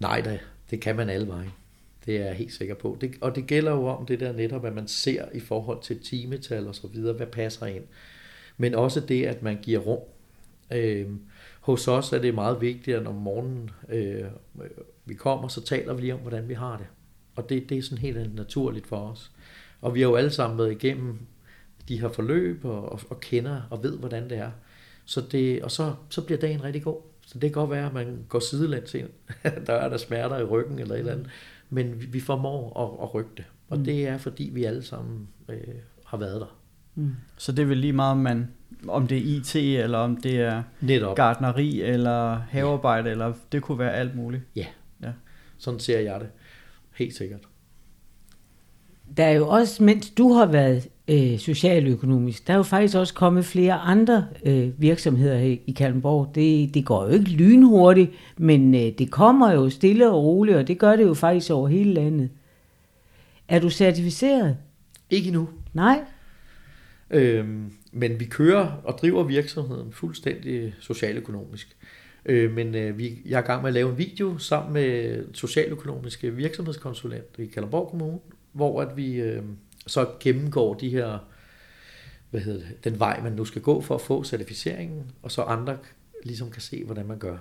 Nej 0.00 0.20
da, 0.20 0.38
det 0.70 0.80
kan 0.80 0.96
man 0.96 1.10
alle 1.10 1.28
veje. 1.28 1.50
Det 2.06 2.16
er 2.16 2.24
jeg 2.24 2.34
helt 2.34 2.52
sikker 2.52 2.74
på. 2.74 2.98
Det, 3.00 3.14
og 3.20 3.36
det 3.36 3.46
gælder 3.46 3.70
jo 3.72 3.86
om 3.86 4.06
det 4.06 4.20
der 4.20 4.32
netop, 4.32 4.64
at 4.64 4.74
man 4.74 4.88
ser 4.88 5.24
i 5.34 5.40
forhold 5.40 5.82
til 5.82 6.02
timetal 6.02 6.68
og 6.68 6.74
så 6.74 6.86
videre, 6.86 7.12
hvad 7.14 7.26
passer 7.26 7.66
ind. 7.66 7.84
Men 8.56 8.74
også 8.74 9.00
det, 9.00 9.24
at 9.24 9.42
man 9.42 9.58
giver 9.62 9.78
rum. 9.78 10.00
Øh, 10.72 11.06
hos 11.60 11.88
os 11.88 12.12
er 12.12 12.18
det 12.18 12.34
meget 12.34 12.60
vigtigt, 12.60 12.96
at 12.96 13.02
når 13.02 13.12
morgenen 13.12 13.70
øh, 13.88 14.24
vi 15.04 15.14
kommer, 15.14 15.48
så 15.48 15.64
taler 15.64 15.94
vi 15.94 16.00
lige 16.00 16.14
om, 16.14 16.20
hvordan 16.20 16.48
vi 16.48 16.54
har 16.54 16.76
det. 16.76 16.86
Og 17.36 17.48
det, 17.48 17.68
det 17.68 17.78
er 17.78 17.82
sådan 17.82 17.98
helt 17.98 18.34
naturligt 18.34 18.86
for 18.86 18.96
os. 18.96 19.30
Og 19.80 19.94
vi 19.94 20.00
har 20.00 20.08
jo 20.08 20.16
alle 20.16 20.30
sammen 20.30 20.58
været 20.58 20.72
igennem 20.72 21.18
de 21.88 22.00
her 22.00 22.08
forløb 22.08 22.64
og, 22.64 22.92
og, 22.92 23.00
og 23.10 23.20
kender 23.20 23.62
og 23.70 23.82
ved, 23.82 23.98
hvordan 23.98 24.30
det 24.30 24.38
er. 24.38 24.50
Så 25.04 25.20
det, 25.32 25.62
og 25.62 25.70
så, 25.70 25.94
så 26.08 26.22
bliver 26.22 26.38
dagen 26.38 26.64
rigtig 26.64 26.82
god. 26.82 27.00
Så 27.26 27.38
det 27.38 27.40
kan 27.40 27.60
godt 27.60 27.70
være, 27.70 27.86
at 27.86 27.94
man 27.94 28.24
går 28.28 28.38
sidelæns 28.38 28.94
ind. 28.94 29.08
der 29.66 29.72
er 29.72 29.88
der 29.88 29.96
smerter 29.96 30.38
i 30.38 30.44
ryggen 30.44 30.78
eller 30.78 30.94
et 30.94 30.98
eller 30.98 31.12
andet. 31.12 31.30
Men 31.70 32.00
vi, 32.00 32.06
vi 32.06 32.20
formår 32.20 32.80
at, 32.82 33.02
at 33.08 33.14
rykke 33.14 33.30
det. 33.36 33.44
Og 33.68 33.78
Mm. 33.78 33.84
det 33.84 34.08
er, 34.08 34.18
fordi 34.18 34.50
vi 34.54 34.64
alle 34.64 34.82
sammen 34.82 35.28
øh, 35.48 35.58
har 36.06 36.16
været 36.18 36.40
der. 36.40 36.58
Mm. 36.94 37.10
Så 37.36 37.52
det 37.52 37.62
er 37.62 37.66
vel 37.66 37.78
lige 37.78 37.92
meget, 37.92 38.10
om, 38.12 38.18
man, 38.18 38.48
om 38.88 39.06
det 39.06 39.18
er 39.18 39.22
IT, 39.38 39.56
eller 39.56 39.98
om 39.98 40.16
det 40.16 40.40
er 40.40 40.62
Netop. 40.80 41.16
gardneri, 41.16 41.80
eller 41.80 42.34
havearbejde, 42.34 43.10
eller 43.10 43.32
det 43.52 43.62
kunne 43.62 43.78
være 43.78 43.92
alt 43.94 44.16
muligt. 44.16 44.42
Sådan 45.58 45.80
ser 45.80 46.00
jeg 46.00 46.20
det. 46.20 46.28
Helt 46.94 47.16
sikkert. 47.16 47.40
Der 49.16 49.24
er 49.24 49.32
jo 49.32 49.48
også, 49.48 49.82
mens 49.82 50.10
du 50.10 50.32
har 50.32 50.46
været 50.46 50.88
øh, 51.08 51.38
socialøkonomisk, 51.38 52.46
der 52.46 52.52
er 52.52 52.56
jo 52.56 52.62
faktisk 52.62 52.96
også 52.96 53.14
kommet 53.14 53.44
flere 53.44 53.72
andre 53.72 54.26
øh, 54.44 54.80
virksomheder 54.80 55.38
her 55.38 55.56
i 55.66 55.72
Kalundborg. 55.72 56.34
Det, 56.34 56.74
det 56.74 56.84
går 56.84 57.06
jo 57.06 57.10
ikke 57.10 57.30
lynhurtigt, 57.30 58.10
men 58.36 58.74
øh, 58.74 58.92
det 58.98 59.10
kommer 59.10 59.52
jo 59.52 59.70
stille 59.70 60.10
og 60.10 60.24
roligt, 60.24 60.56
og 60.56 60.68
det 60.68 60.78
gør 60.78 60.96
det 60.96 61.02
jo 61.02 61.14
faktisk 61.14 61.50
over 61.50 61.68
hele 61.68 61.94
landet. 61.94 62.30
Er 63.48 63.58
du 63.58 63.70
certificeret? 63.70 64.56
Ikke 65.10 65.26
endnu. 65.26 65.48
Nej? 65.74 66.00
Øhm, 67.10 67.72
men 67.92 68.20
vi 68.20 68.24
kører 68.24 68.80
og 68.84 68.98
driver 69.00 69.22
virksomheden 69.22 69.92
fuldstændig 69.92 70.74
socialøkonomisk. 70.80 71.76
Øh, 72.26 72.52
men 72.54 72.74
øh, 72.74 72.98
vi, 72.98 73.18
jeg 73.26 73.38
er 73.38 73.42
i 73.42 73.46
gang 73.46 73.62
med 73.62 73.70
at 73.70 73.74
lave 73.74 73.90
en 73.90 73.98
video 73.98 74.38
sammen 74.38 74.72
med 74.72 75.18
socialøkonomiske 75.32 76.34
virksomhedskonsulent 76.34 77.38
i 77.38 77.46
Kalundborg 77.46 77.90
Kommune, 77.90 78.18
hvor 78.52 78.82
at 78.82 78.96
vi 78.96 79.14
øh, 79.14 79.42
så 79.86 80.06
gennemgår 80.20 80.74
de 80.74 80.88
her, 80.88 81.18
hvad 82.30 82.40
hedder 82.40 82.66
det, 82.68 82.84
den 82.84 82.98
vej, 83.00 83.20
man 83.22 83.32
nu 83.32 83.44
skal 83.44 83.62
gå 83.62 83.80
for 83.80 83.94
at 83.94 84.00
få 84.00 84.24
certificeringen, 84.24 85.02
og 85.22 85.32
så 85.32 85.42
andre 85.42 85.78
ligesom 86.24 86.50
kan 86.50 86.62
se, 86.62 86.84
hvordan 86.84 87.06
man 87.06 87.18
gør. 87.18 87.36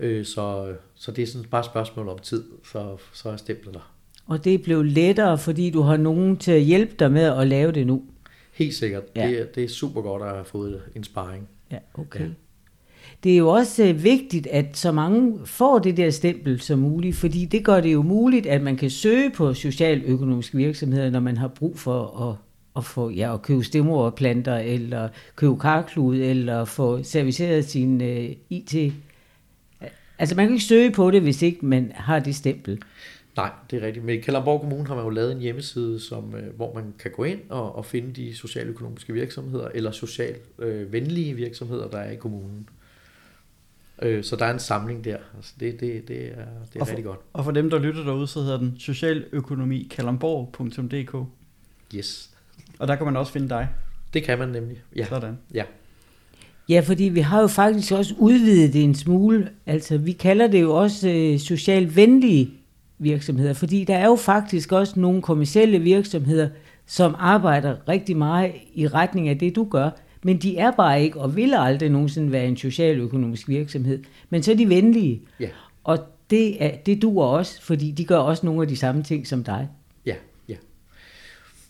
Øh, 0.00 0.24
så, 0.26 0.74
så 0.94 1.12
det 1.12 1.22
er 1.22 1.26
sådan 1.26 1.48
bare 1.48 1.60
et 1.60 1.66
spørgsmål 1.66 2.08
om 2.08 2.18
tid, 2.18 2.44
så, 2.72 2.96
så 3.12 3.28
er 3.30 3.36
stemplet 3.36 3.74
der. 3.74 3.94
Og 4.26 4.44
det 4.44 4.62
blevet 4.62 4.86
lettere, 4.86 5.38
fordi 5.38 5.70
du 5.70 5.80
har 5.80 5.96
nogen 5.96 6.36
til 6.36 6.52
at 6.52 6.62
hjælpe 6.62 6.94
dig 6.98 7.12
med 7.12 7.22
at 7.22 7.46
lave 7.48 7.72
det 7.72 7.86
nu. 7.86 8.04
Helt 8.52 8.74
sikkert. 8.74 9.02
Ja. 9.16 9.28
Det, 9.28 9.40
er- 9.40 9.46
det 9.46 9.64
er 9.64 9.68
super 9.68 10.02
godt 10.02 10.22
at 10.22 10.28
have 10.28 10.44
fået 10.44 10.82
en 10.96 11.04
sparring. 11.04 11.48
Ja, 11.70 11.78
okay. 11.94 12.20
Ja. 12.20 12.28
Det 13.24 13.32
er 13.32 13.36
jo 13.36 13.48
også 13.48 13.84
øh, 13.84 14.04
vigtigt, 14.04 14.46
at 14.46 14.76
så 14.76 14.92
mange 14.92 15.38
får 15.46 15.78
det 15.78 15.96
der 15.96 16.10
stempel 16.10 16.60
som 16.60 16.78
muligt, 16.78 17.16
fordi 17.16 17.44
det 17.44 17.64
gør 17.64 17.80
det 17.80 17.92
jo 17.92 18.02
muligt, 18.02 18.46
at 18.46 18.62
man 18.62 18.76
kan 18.76 18.90
søge 18.90 19.30
på 19.30 19.54
socialøkonomiske 19.54 20.56
virksomheder, 20.56 21.10
når 21.10 21.20
man 21.20 21.36
har 21.36 21.48
brug 21.48 21.78
for 21.78 22.28
at, 22.30 22.36
at, 22.76 22.84
få, 22.84 23.10
ja, 23.10 23.34
at 23.34 23.42
købe 23.42 23.64
stemmerplanter, 23.64 24.56
eller 24.56 25.08
købe 25.36 25.58
karklud, 25.58 26.16
eller 26.16 26.64
få 26.64 27.02
serviceret 27.02 27.64
sin 27.64 28.00
øh, 28.00 28.30
IT. 28.50 28.92
Altså 30.18 30.34
man 30.36 30.46
kan 30.46 30.54
ikke 30.54 30.64
søge 30.64 30.90
på 30.90 31.10
det, 31.10 31.22
hvis 31.22 31.42
ikke 31.42 31.66
man 31.66 31.92
har 31.94 32.18
det 32.18 32.34
stempel. 32.34 32.82
Nej, 33.36 33.50
det 33.70 33.82
er 33.82 33.86
rigtigt. 33.86 34.04
Men 34.04 34.14
i 34.14 34.20
Kommune 34.20 34.86
har 34.86 34.94
man 34.94 35.04
jo 35.04 35.10
lavet 35.10 35.32
en 35.32 35.38
hjemmeside, 35.38 36.00
som, 36.00 36.34
øh, 36.34 36.56
hvor 36.56 36.74
man 36.74 36.94
kan 36.98 37.10
gå 37.10 37.24
ind 37.24 37.40
og, 37.48 37.76
og 37.76 37.84
finde 37.84 38.12
de 38.12 38.36
socialøkonomiske 38.36 39.12
virksomheder, 39.12 39.68
eller 39.74 39.90
socialt 39.90 40.42
øh, 40.58 40.92
venlige 40.92 41.34
virksomheder, 41.34 41.88
der 41.88 41.98
er 41.98 42.10
i 42.10 42.16
kommunen. 42.16 42.68
Øh, 44.02 44.24
så 44.24 44.36
der 44.36 44.44
er 44.46 44.52
en 44.52 44.58
samling 44.58 45.04
der. 45.04 45.16
Altså 45.36 45.52
det, 45.60 45.80
det, 45.80 46.08
det 46.08 46.16
er, 46.16 46.30
det 46.72 46.76
er 46.76 46.80
Og 46.80 46.86
for- 46.86 46.88
rigtig 46.90 47.04
godt. 47.04 47.18
Og 47.32 47.44
for 47.44 47.50
dem, 47.50 47.70
der 47.70 47.78
lytter 47.78 48.04
derude, 48.04 48.26
så 48.26 48.40
hedder 48.40 48.58
den 48.58 48.74
socialøkonomikalundborg.dk. 48.78 51.16
Yes. 51.96 52.30
Og 52.78 52.88
der 52.88 52.96
kan 52.96 53.06
man 53.06 53.16
også 53.16 53.32
finde 53.32 53.48
dig. 53.48 53.68
Det 54.14 54.22
kan 54.22 54.38
man 54.38 54.48
nemlig. 54.48 54.76
Ja. 54.96 55.06
Sådan. 55.06 55.38
ja. 55.54 55.64
Ja, 56.68 56.80
fordi 56.80 57.04
vi 57.04 57.20
har 57.20 57.40
jo 57.40 57.46
faktisk 57.46 57.92
også 57.92 58.14
udvidet 58.18 58.72
det 58.72 58.84
en 58.84 58.94
smule. 58.94 59.48
Altså, 59.66 59.98
vi 59.98 60.12
kalder 60.12 60.46
det 60.46 60.60
jo 60.62 60.74
også 60.74 61.08
øh, 61.08 61.38
socialt 61.38 61.96
venlige 61.96 62.50
virksomheder, 62.98 63.52
fordi 63.52 63.84
der 63.84 63.96
er 63.96 64.06
jo 64.06 64.16
faktisk 64.16 64.72
også 64.72 65.00
nogle 65.00 65.22
kommersielle 65.22 65.78
virksomheder, 65.78 66.48
som 66.86 67.14
arbejder 67.18 67.76
rigtig 67.88 68.16
meget 68.16 68.52
i 68.74 68.88
retning 68.88 69.28
af 69.28 69.38
det, 69.38 69.56
du 69.56 69.64
gør, 69.70 69.90
men 70.22 70.38
de 70.38 70.58
er 70.58 70.70
bare 70.70 71.02
ikke 71.02 71.20
og 71.20 71.36
vil 71.36 71.54
aldrig 71.56 71.90
nogensinde 71.90 72.32
være 72.32 72.46
en 72.46 72.56
socialøkonomisk 72.56 73.48
virksomhed. 73.48 74.02
Men 74.30 74.42
så 74.42 74.52
er 74.52 74.56
de 74.56 74.68
venlige, 74.68 75.22
Ja. 75.40 75.48
og 75.84 75.98
det, 76.30 76.64
er, 76.64 76.76
det 76.76 77.02
duer 77.02 77.26
også, 77.26 77.62
fordi 77.62 77.90
de 77.90 78.04
gør 78.04 78.18
også 78.18 78.46
nogle 78.46 78.62
af 78.62 78.68
de 78.68 78.76
samme 78.76 79.02
ting 79.02 79.26
som 79.26 79.44
dig. 79.44 79.68
Ja, 80.06 80.14
ja. 80.48 80.56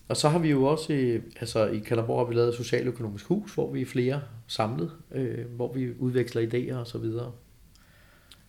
Og 0.07 0.17
så 0.17 0.29
har 0.29 0.39
vi 0.39 0.49
jo 0.49 0.63
også, 0.63 0.93
øh, 0.93 1.21
altså 1.39 1.65
i 1.67 1.79
Kalundborg 1.79 2.19
har 2.19 2.25
vi 2.25 2.35
lavet 2.35 2.49
et 2.49 2.55
socialøkonomisk 2.55 3.25
hus, 3.25 3.53
hvor 3.53 3.71
vi 3.71 3.81
er 3.81 3.85
flere 3.85 4.21
samlet, 4.47 4.91
øh, 5.11 5.45
hvor 5.55 5.73
vi 5.73 5.89
udveksler 5.99 6.41
idéer 6.41 6.75
og 6.75 6.87
så 6.87 6.97
videre. 6.97 7.31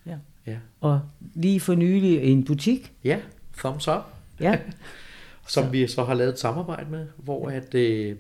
Ja. 0.06 0.16
Ja. 0.46 0.56
Og 0.80 1.00
lige 1.34 1.60
for 1.60 1.74
nylig 1.74 2.22
en 2.22 2.44
butik. 2.44 2.92
Ja, 3.04 3.18
thumbs 3.58 3.88
up. 3.88 4.02
Ja, 4.40 4.58
som 5.48 5.64
så. 5.64 5.70
vi 5.70 5.86
så 5.86 6.04
har 6.04 6.14
lavet 6.14 6.32
et 6.32 6.38
samarbejde 6.38 6.90
med, 6.90 7.06
hvor 7.16 7.48
at, 7.48 7.74
øh, 7.74 8.16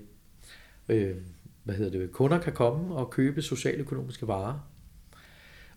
øh, 0.88 1.14
hvad 1.64 1.74
hedder 1.74 1.98
det, 1.98 2.12
kunder 2.12 2.38
kan 2.38 2.52
komme 2.52 2.94
og 2.94 3.10
købe 3.10 3.42
socialøkonomiske 3.42 4.26
varer. 4.26 4.58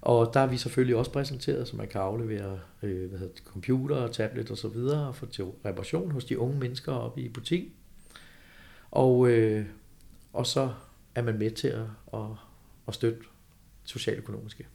Og 0.01 0.33
der 0.33 0.39
er 0.39 0.47
vi 0.47 0.57
selvfølgelig 0.57 0.95
også 0.95 1.11
præsenteret, 1.11 1.67
så 1.67 1.75
man 1.75 1.87
kan 1.87 2.01
aflevere 2.01 2.59
øh, 2.83 3.09
hvad 3.09 3.19
hedder 3.19 3.33
det, 3.33 3.43
computer, 3.43 4.07
tablet 4.07 4.51
og 4.51 4.57
så 4.57 4.67
videre 4.67 5.07
og 5.07 5.15
få 5.15 5.25
til 5.25 5.43
reparation 5.43 6.11
hos 6.11 6.25
de 6.25 6.39
unge 6.39 6.59
mennesker 6.59 6.91
oppe 6.91 7.21
i 7.21 7.29
butik. 7.29 7.63
Og, 8.91 9.29
øh, 9.29 9.65
og 10.33 10.47
så 10.47 10.73
er 11.15 11.21
man 11.21 11.37
med 11.37 11.51
til 11.51 11.67
at, 11.67 11.85
at, 12.13 12.19
at 12.87 12.93
støtte 12.93 13.19
socialøkonomiske. 13.83 14.67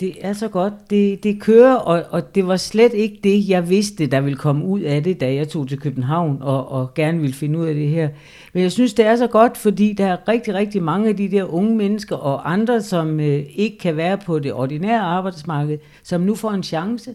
Det 0.00 0.16
er 0.20 0.32
så 0.32 0.48
godt. 0.48 0.72
Det, 0.90 1.22
det 1.22 1.40
kører, 1.40 1.74
og, 1.74 2.04
og 2.10 2.34
det 2.34 2.46
var 2.46 2.56
slet 2.56 2.94
ikke 2.94 3.20
det, 3.24 3.48
jeg 3.48 3.68
vidste, 3.68 4.06
der 4.06 4.20
ville 4.20 4.38
komme 4.38 4.64
ud 4.64 4.80
af 4.80 5.04
det, 5.04 5.20
da 5.20 5.34
jeg 5.34 5.48
tog 5.48 5.68
til 5.68 5.80
København 5.80 6.38
og, 6.40 6.68
og 6.68 6.94
gerne 6.94 7.20
ville 7.20 7.34
finde 7.34 7.58
ud 7.58 7.66
af 7.66 7.74
det 7.74 7.88
her. 7.88 8.08
Men 8.52 8.62
jeg 8.62 8.72
synes, 8.72 8.94
det 8.94 9.06
er 9.06 9.16
så 9.16 9.26
godt, 9.26 9.56
fordi 9.56 9.92
der 9.92 10.06
er 10.06 10.28
rigtig, 10.28 10.54
rigtig 10.54 10.82
mange 10.82 11.08
af 11.08 11.16
de 11.16 11.30
der 11.30 11.44
unge 11.44 11.76
mennesker 11.76 12.16
og 12.16 12.52
andre, 12.52 12.82
som 12.82 13.20
øh, 13.20 13.46
ikke 13.54 13.78
kan 13.78 13.96
være 13.96 14.18
på 14.18 14.38
det 14.38 14.52
ordinære 14.52 15.00
arbejdsmarked, 15.00 15.78
som 16.02 16.20
nu 16.20 16.34
får 16.34 16.50
en 16.50 16.62
chance. 16.62 17.14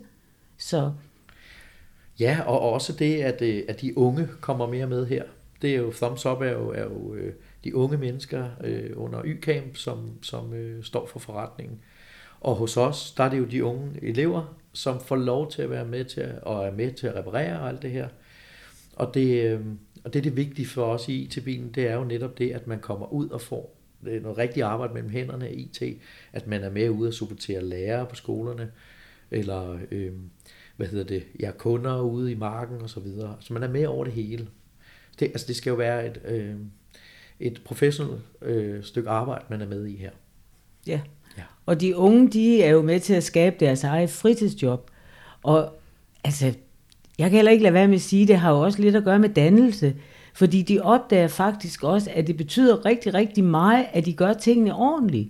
Så 0.58 0.92
Ja, 2.20 2.42
og 2.46 2.60
også 2.60 2.94
det, 2.94 3.22
at, 3.22 3.42
øh, 3.42 3.64
at 3.68 3.82
de 3.82 3.98
unge 3.98 4.28
kommer 4.42 4.68
mere 4.68 4.88
med 4.88 5.06
her. 5.06 5.24
Det 5.62 5.70
er 5.70 5.78
jo, 5.78 5.92
thumbs 5.92 6.26
up 6.26 6.42
er 6.42 6.52
jo, 6.52 6.70
er 6.70 6.84
jo 6.84 7.14
øh, 7.14 7.34
de 7.64 7.76
unge 7.76 7.98
mennesker 7.98 8.46
øh, 8.64 8.92
under 8.96 9.22
Y-camp, 9.26 9.76
som, 9.76 10.10
som 10.22 10.54
øh, 10.54 10.84
står 10.84 11.08
for 11.08 11.20
forretningen. 11.20 11.80
Og 12.46 12.56
hos 12.56 12.78
os, 12.78 13.14
der 13.18 13.24
er 13.24 13.30
det 13.30 13.38
jo 13.38 13.46
de 13.46 13.64
unge 13.64 14.00
elever, 14.02 14.56
som 14.74 15.00
får 15.00 15.16
lov 15.16 15.52
til 15.52 15.62
at 15.62 15.70
være 15.70 15.86
med 15.86 16.06
til 16.06 16.22
at, 16.22 16.44
og 16.44 16.66
er 16.66 16.72
med 16.72 16.92
til 16.92 17.08
at 17.08 17.16
reparere 17.16 17.60
og 17.60 17.70
alt 17.70 17.82
det 17.82 17.92
her. 17.92 18.08
Og 18.96 19.14
det, 19.14 19.44
øh, 19.44 19.62
og 20.04 20.14
det 20.14 20.20
er 20.20 20.24
det 20.24 20.36
vigtige 20.36 20.68
for 20.68 20.86
os 20.86 21.10
i 21.10 21.24
IT-bilen, 21.24 21.72
det 21.72 21.88
er 21.88 21.96
jo 21.96 22.04
netop 22.04 22.38
det, 22.38 22.52
at 22.52 22.68
man 22.68 22.80
kommer 22.80 23.14
ud 23.14 23.30
og 23.30 23.42
får 23.42 23.78
øh, 24.04 24.22
noget 24.24 24.38
rigtigt 24.38 24.66
arbejde 24.66 24.94
mellem 24.94 25.10
hænderne 25.10 25.48
af 25.48 25.54
IT, 25.54 25.82
at 26.34 26.48
man 26.48 26.64
er 26.64 26.70
med 26.70 26.90
ude 26.90 27.08
og 27.08 27.14
supportere 27.14 27.64
lærere 27.64 28.06
på 28.06 28.16
skolerne, 28.16 28.72
eller 29.32 29.80
øh, 29.92 30.14
hvad 30.76 30.88
hedder 30.88 31.06
det, 31.06 31.24
ja, 31.40 31.52
kunder 31.52 32.02
ude 32.02 32.32
i 32.32 32.36
marken 32.36 32.82
og 32.82 32.90
så 32.90 33.00
videre. 33.00 33.38
Så 33.40 33.54
man 33.54 33.64
er 33.64 33.70
med 33.70 33.86
over 33.86 34.04
det 34.04 34.14
hele. 34.14 34.48
Det, 35.20 35.26
altså 35.26 35.48
det 35.48 35.56
skal 35.56 35.70
jo 35.70 35.76
være 35.76 36.08
et, 36.08 36.22
øh, 36.26 36.56
et 37.40 37.62
professionelt 37.66 38.22
øh, 38.42 38.84
stykke 38.84 39.10
arbejde, 39.10 39.46
man 39.50 39.62
er 39.62 39.68
med 39.68 39.86
i 39.86 39.96
her. 39.96 40.12
ja. 40.88 41.02
Ja. 41.38 41.44
Og 41.66 41.82
de 41.82 41.96
unge, 41.96 42.30
de 42.30 42.64
er 42.64 42.70
jo 42.70 42.82
med 42.82 43.00
til 43.00 43.14
at 43.14 43.24
skabe 43.24 43.56
deres 43.60 43.84
eget 43.84 44.10
fritidsjob. 44.10 44.92
Og 45.44 45.70
altså, 46.24 46.46
jeg 47.18 47.30
kan 47.30 47.32
heller 47.32 47.52
ikke 47.52 47.64
lade 47.64 47.74
være 47.74 47.88
med 47.88 47.96
at 47.96 48.02
sige, 48.02 48.28
det 48.28 48.38
har 48.38 48.52
jo 48.52 48.60
også 48.62 48.82
lidt 48.82 48.96
at 48.96 49.04
gøre 49.04 49.20
med 49.20 49.30
dannelse. 49.30 49.96
Fordi 50.34 50.62
de 50.62 50.82
opdager 50.82 51.28
faktisk 51.28 51.84
også, 51.84 52.10
at 52.14 52.28
det 52.28 52.38
betyder 52.38 52.86
rigtig, 52.86 53.14
rigtig 53.14 53.44
meget, 53.44 53.86
at 53.94 54.06
de 54.06 54.14
gør 54.14 54.34
tingene 54.34 54.76
ordentligt. 54.76 55.30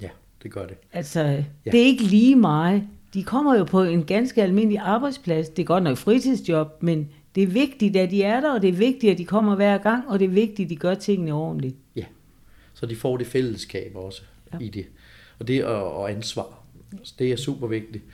Ja, 0.00 0.08
det 0.42 0.50
gør 0.52 0.66
det. 0.66 0.76
Altså, 0.92 1.20
ja. 1.22 1.44
det 1.70 1.80
er 1.80 1.84
ikke 1.84 2.02
lige 2.02 2.36
meget. 2.36 2.82
De 3.14 3.24
kommer 3.24 3.56
jo 3.58 3.64
på 3.64 3.82
en 3.82 4.04
ganske 4.04 4.42
almindelig 4.42 4.78
arbejdsplads. 4.78 5.48
Det 5.48 5.62
er 5.62 5.66
godt 5.66 5.84
nok 5.84 5.96
fritidsjob, 5.98 6.82
men 6.82 7.08
det 7.34 7.42
er 7.42 7.46
vigtigt, 7.46 7.96
at 7.96 8.10
de 8.10 8.22
er 8.22 8.40
der, 8.40 8.54
og 8.54 8.62
det 8.62 8.68
er 8.68 8.72
vigtigt, 8.72 9.12
at 9.12 9.18
de 9.18 9.24
kommer 9.24 9.54
hver 9.54 9.78
gang, 9.78 10.08
og 10.08 10.18
det 10.18 10.24
er 10.24 10.28
vigtigt, 10.28 10.66
at 10.66 10.70
de 10.70 10.76
gør 10.76 10.94
tingene 10.94 11.32
ordentligt. 11.32 11.76
Ja, 11.96 12.04
så 12.74 12.86
de 12.86 12.96
får 12.96 13.16
det 13.16 13.26
fællesskab 13.26 13.92
også 13.94 14.22
Ja. 14.52 14.58
ja. 14.60 14.64
i 14.64 14.68
det. 14.68 14.86
Og 15.38 15.48
det 15.48 15.64
og, 15.64 15.92
og 15.94 16.10
ansvar. 16.10 16.62
Så 17.02 17.14
det 17.18 17.32
er 17.32 17.36
super 17.36 17.66
vigtigt. 17.66 18.04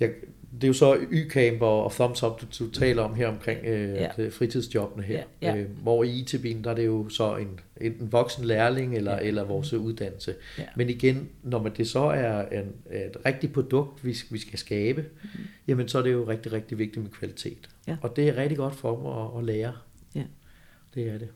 Jeg, 0.00 0.10
det 0.54 0.64
er 0.64 0.68
jo 0.68 0.72
så 0.74 0.94
Y-camp 1.12 1.62
og, 1.62 1.92
Thumbs 1.92 2.22
Up, 2.22 2.40
du, 2.40 2.46
du 2.64 2.70
taler 2.70 3.02
om 3.02 3.14
her 3.14 3.28
omkring 3.28 3.64
øh, 3.64 3.94
Ja. 3.94 4.28
fritidsjobbene 4.28 5.02
her. 5.06 5.22
Ja, 5.42 5.54
ja. 5.54 5.56
Øh, 5.56 5.70
hvor 5.82 6.04
i 6.04 6.10
IT-bilen, 6.10 6.64
der 6.64 6.70
er 6.70 6.74
det 6.74 6.86
jo 6.86 7.08
så 7.08 7.36
en, 7.36 7.60
en, 7.80 7.92
en 8.00 8.12
voksen 8.12 8.44
lærling 8.44 8.96
eller, 8.96 9.12
Ja. 9.12 9.18
ja. 9.18 9.26
eller 9.28 9.44
vores 9.44 9.72
uddannelse. 9.72 10.34
Ja. 10.58 10.64
Men 10.76 10.88
igen, 10.90 11.28
når 11.42 11.62
man 11.62 11.72
det 11.76 11.88
så 11.88 12.00
er 12.00 12.48
en, 12.60 12.72
et 12.92 13.16
rigtigt 13.26 13.52
produkt, 13.52 14.04
vi, 14.04 14.16
vi 14.30 14.38
skal 14.38 14.58
skabe, 14.58 15.04
mm. 15.22 15.28
jamen 15.68 15.88
så 15.88 15.98
er 15.98 16.02
det 16.02 16.12
jo 16.12 16.28
rigtig, 16.28 16.52
rigtig 16.52 16.78
vigtigt 16.78 17.02
med 17.02 17.10
kvalitet. 17.10 17.68
Ja. 17.86 17.96
Og 18.02 18.16
det 18.16 18.28
er 18.28 18.36
rigtig 18.36 18.58
godt 18.58 18.74
for 18.74 18.96
dem 18.96 19.06
at, 19.06 19.38
at 19.38 19.44
lære. 19.56 19.72
Ja. 20.14 20.22
Det 20.94 21.08
er 21.08 21.18
det. 21.18 21.28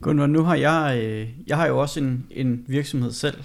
Gunvar, 0.00 0.26
nu 0.26 0.42
har 0.42 0.54
jeg, 0.54 1.00
øh, 1.04 1.28
jeg 1.46 1.56
har 1.56 1.66
jo 1.66 1.78
også 1.78 2.00
en, 2.00 2.26
en 2.30 2.64
virksomhed 2.66 3.12
selv, 3.12 3.42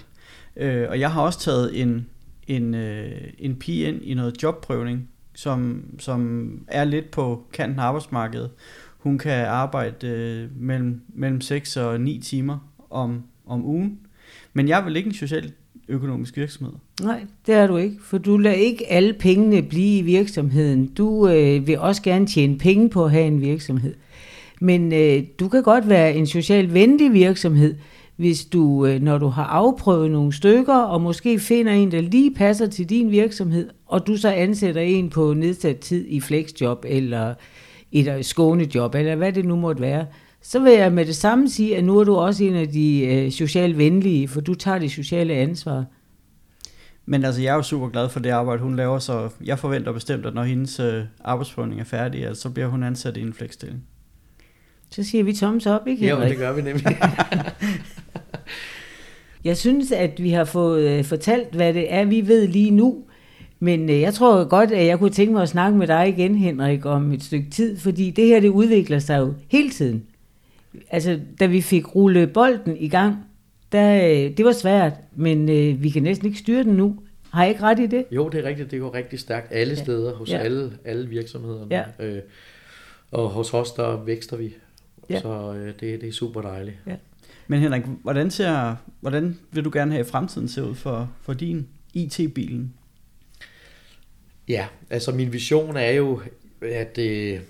øh, 0.56 0.86
og 0.88 1.00
jeg 1.00 1.12
har 1.12 1.22
også 1.22 1.40
taget 1.40 1.80
en, 1.80 2.06
en, 2.46 2.74
øh, 2.74 3.20
en 3.38 3.56
pige 3.56 3.88
ind 3.88 4.02
i 4.02 4.14
noget 4.14 4.42
jobprøvning, 4.42 5.08
som, 5.34 5.84
som 5.98 6.50
er 6.68 6.84
lidt 6.84 7.10
på 7.10 7.46
kanten 7.52 7.78
af 7.78 7.82
arbejdsmarkedet. 7.82 8.50
Hun 8.98 9.18
kan 9.18 9.46
arbejde 9.46 10.06
øh, 10.06 10.48
mellem, 10.56 11.00
mellem 11.08 11.40
6 11.40 11.76
og 11.76 12.00
9 12.00 12.18
timer 12.18 12.72
om, 12.90 13.22
om 13.46 13.64
ugen, 13.64 13.98
men 14.52 14.68
jeg 14.68 14.84
vil 14.84 14.96
ikke 14.96 15.08
en 15.08 15.14
social 15.14 15.52
økonomisk 15.88 16.36
virksomhed. 16.36 16.72
Nej, 17.02 17.26
det 17.46 17.54
er 17.54 17.66
du 17.66 17.76
ikke, 17.76 17.96
for 18.02 18.18
du 18.18 18.36
lader 18.36 18.56
ikke 18.56 18.92
alle 18.92 19.12
pengene 19.12 19.62
blive 19.62 19.98
i 19.98 20.02
virksomheden. 20.02 20.86
Du 20.86 21.28
øh, 21.28 21.66
vil 21.66 21.78
også 21.78 22.02
gerne 22.02 22.26
tjene 22.26 22.58
penge 22.58 22.90
på 22.90 23.04
at 23.04 23.10
have 23.10 23.26
en 23.26 23.40
virksomhed. 23.40 23.94
Men 24.60 24.92
øh, 24.92 25.22
du 25.40 25.48
kan 25.48 25.62
godt 25.62 25.88
være 25.88 26.14
en 26.14 26.26
socialt 26.26 26.74
venlig 26.74 27.12
virksomhed, 27.12 27.74
hvis 28.16 28.44
du, 28.44 28.86
øh, 28.86 29.02
når 29.02 29.18
du 29.18 29.26
har 29.26 29.44
afprøvet 29.44 30.10
nogle 30.10 30.32
stykker, 30.32 30.76
og 30.76 31.00
måske 31.00 31.38
finder 31.38 31.72
en, 31.72 31.92
der 31.92 32.00
lige 32.00 32.34
passer 32.34 32.66
til 32.66 32.90
din 32.90 33.10
virksomhed, 33.10 33.70
og 33.86 34.06
du 34.06 34.16
så 34.16 34.28
ansætter 34.28 34.80
en 34.80 35.10
på 35.10 35.34
nedsat 35.34 35.78
tid 35.78 36.06
i 36.08 36.20
flexjob, 36.20 36.84
eller 36.88 37.34
et 37.92 38.16
øh, 38.16 38.24
skånejob, 38.24 38.94
eller 38.94 39.16
hvad 39.16 39.32
det 39.32 39.44
nu 39.44 39.56
måtte 39.56 39.82
være, 39.82 40.06
så 40.42 40.58
vil 40.58 40.72
jeg 40.72 40.92
med 40.92 41.06
det 41.06 41.16
samme 41.16 41.48
sige, 41.48 41.76
at 41.76 41.84
nu 41.84 41.98
er 41.98 42.04
du 42.04 42.16
også 42.16 42.44
en 42.44 42.54
af 42.54 42.68
de 42.68 43.06
øh, 43.06 43.30
socialt 43.30 43.78
venlige, 43.78 44.28
for 44.28 44.40
du 44.40 44.54
tager 44.54 44.78
det 44.78 44.90
sociale 44.90 45.34
ansvar. 45.34 45.84
Men 47.06 47.24
altså, 47.24 47.42
jeg 47.42 47.50
er 47.50 47.56
jo 47.56 47.62
super 47.62 47.88
glad 47.88 48.08
for 48.08 48.20
det 48.20 48.30
arbejde, 48.30 48.62
hun 48.62 48.76
laver, 48.76 48.98
så 48.98 49.28
jeg 49.44 49.58
forventer 49.58 49.92
bestemt, 49.92 50.26
at 50.26 50.34
når 50.34 50.42
hendes 50.42 50.80
øh, 50.80 51.02
arbejdsprøvning 51.24 51.80
er 51.80 51.84
færdig, 51.84 52.26
altså, 52.26 52.42
så 52.42 52.50
bliver 52.50 52.68
hun 52.68 52.82
ansat 52.82 53.16
i 53.16 53.20
en 53.20 53.32
flexstilling. 53.32 53.82
Så 54.94 55.02
siger 55.02 55.24
vi 55.24 55.32
thumbs 55.32 55.66
up, 55.66 55.80
ikke 55.86 56.06
Ja, 56.06 56.14
Henrik? 56.14 56.30
det 56.30 56.38
gør 56.38 56.52
vi 56.52 56.62
nemlig. 56.62 56.86
Jeg 59.44 59.56
synes, 59.56 59.92
at 59.92 60.22
vi 60.22 60.30
har 60.30 60.44
fået 60.44 60.88
øh, 60.98 61.04
fortalt, 61.04 61.54
hvad 61.54 61.74
det 61.74 61.92
er, 61.94 62.04
vi 62.04 62.28
ved 62.28 62.46
lige 62.48 62.70
nu. 62.70 63.04
Men 63.60 63.90
øh, 63.90 64.00
jeg 64.00 64.14
tror 64.14 64.44
godt, 64.44 64.72
at 64.72 64.86
jeg 64.86 64.98
kunne 64.98 65.10
tænke 65.10 65.32
mig 65.32 65.42
at 65.42 65.48
snakke 65.48 65.78
med 65.78 65.86
dig 65.86 66.08
igen, 66.08 66.34
Henrik, 66.34 66.86
om 66.86 67.12
et 67.12 67.22
stykke 67.22 67.50
tid, 67.50 67.78
fordi 67.78 68.10
det 68.10 68.26
her, 68.26 68.40
det 68.40 68.48
udvikler 68.48 68.98
sig 68.98 69.18
jo 69.18 69.34
hele 69.48 69.70
tiden. 69.70 70.02
Altså, 70.90 71.20
da 71.40 71.46
vi 71.46 71.60
fik 71.60 71.94
rullet 71.94 72.32
bolden 72.32 72.76
i 72.76 72.88
gang, 72.88 73.16
der, 73.72 73.94
øh, 73.96 74.36
det 74.36 74.44
var 74.44 74.52
svært, 74.52 74.92
men 75.16 75.48
øh, 75.48 75.82
vi 75.82 75.90
kan 75.90 76.02
næsten 76.02 76.26
ikke 76.26 76.38
styre 76.38 76.62
den 76.64 76.72
nu. 76.74 76.96
Har 77.30 77.42
jeg 77.42 77.50
ikke 77.50 77.62
ret 77.62 77.78
i 77.80 77.86
det? 77.86 78.04
Jo, 78.10 78.28
det 78.28 78.44
er 78.44 78.48
rigtigt. 78.48 78.70
Det 78.70 78.80
går 78.80 78.94
rigtig 78.94 79.18
stærkt 79.18 79.46
alle 79.52 79.74
Ja. 79.74 79.82
steder, 79.82 80.14
hos 80.14 80.30
Ja. 80.30 80.38
alle, 80.38 80.72
alle 80.84 81.08
virksomhederne. 81.08 81.66
Ja. 81.70 81.82
Øh, 82.06 82.18
og 83.10 83.28
hos 83.28 83.54
os, 83.54 83.72
der 83.72 84.04
vækster 84.04 84.36
vi. 84.36 84.54
Ja. 85.10 85.20
Så 85.20 85.54
øh, 85.54 85.66
det, 85.66 86.00
det 86.00 86.08
er 86.08 86.12
super 86.12 86.42
dejligt. 86.42 86.76
Men 87.46 87.60
Henrik, 87.60 87.82
hvordan, 88.02 88.30
ser, 88.30 88.76
hvordan 89.00 89.38
vil 89.50 89.64
du 89.64 89.70
gerne 89.72 89.92
have 89.92 90.06
i 90.06 90.08
fremtiden 90.08 90.48
se 90.48 90.64
ud 90.64 90.74
for, 90.74 91.10
for 91.22 91.32
din 91.32 91.68
IT-bilen? 91.94 92.74
Ja, 94.48 94.66
altså 94.90 95.12
min 95.12 95.32
vision 95.32 95.76
er 95.76 95.90
jo, 95.90 96.20
at, 96.60 96.98
øh, 96.98 97.40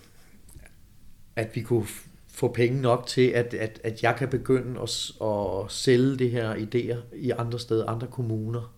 at 1.36 1.48
vi 1.54 1.60
kunne 1.60 1.86
få 2.28 2.48
penge 2.52 2.82
nok 2.82 3.06
til, 3.06 3.28
at, 3.28 3.54
at, 3.54 3.80
at 3.84 4.02
jeg 4.02 4.16
kan 4.18 4.28
begynde 4.28 4.80
at, 4.80 5.10
at 5.26 5.72
sælge 5.72 6.16
det 6.16 6.30
her 6.30 6.54
idéer 6.54 7.16
i 7.16 7.30
andre 7.30 7.58
steder, 7.58 7.86
andre 7.86 8.06
kommuner, 8.06 8.74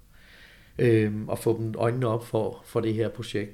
øh, 0.79 1.13
og 1.27 1.39
få 1.39 1.59
dem 1.59 1.75
øjnene 1.79 2.07
op 2.07 2.27
for, 2.27 2.63
for 2.65 2.81
det 2.81 2.95
her 2.95 3.09
projekt. 3.09 3.53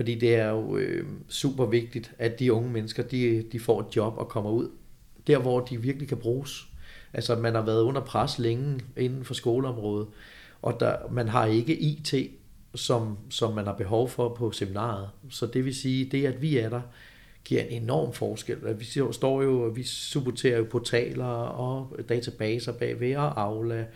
Fordi 0.00 0.14
det 0.14 0.34
er 0.34 0.48
jo 0.48 0.76
øh, 0.76 1.06
super 1.28 1.66
vigtigt, 1.66 2.12
at 2.18 2.38
de 2.38 2.52
unge 2.52 2.70
mennesker, 2.70 3.02
de, 3.02 3.44
de 3.52 3.60
får 3.60 3.80
et 3.80 3.96
job 3.96 4.14
og 4.18 4.28
kommer 4.28 4.50
ud, 4.50 4.68
der 5.26 5.38
hvor 5.38 5.60
de 5.60 5.82
virkelig 5.82 6.08
kan 6.08 6.16
bruges. 6.16 6.66
Altså 7.12 7.36
man 7.36 7.54
har 7.54 7.62
været 7.62 7.82
under 7.82 8.00
pres 8.00 8.38
længe 8.38 8.80
inden 8.96 9.24
for 9.24 9.34
skoleområdet, 9.34 10.08
og 10.62 10.80
der, 10.80 10.96
man 11.10 11.28
har 11.28 11.46
ikke 11.46 11.76
IT, 11.76 12.14
som, 12.74 13.18
som 13.30 13.54
man 13.54 13.66
har 13.66 13.74
behov 13.74 14.08
for 14.08 14.28
på 14.28 14.52
seminaret. 14.52 15.08
Så 15.30 15.46
det 15.46 15.64
vil 15.64 15.74
sige, 15.74 16.04
det 16.04 16.26
at 16.26 16.42
vi 16.42 16.58
er 16.58 16.68
der, 16.68 16.80
giver 17.44 17.62
en 17.62 17.82
enorm 17.82 18.12
forskel. 18.12 18.58
Vi 18.78 18.84
står 19.12 19.42
jo, 19.42 19.50
vi 19.50 19.82
supporterer 19.82 20.58
jo 20.58 20.66
portaler 20.70 21.24
og 21.24 21.96
databaser 22.08 22.72
bagved 22.72 23.16
og 23.16 23.40
Aula, 23.40 23.86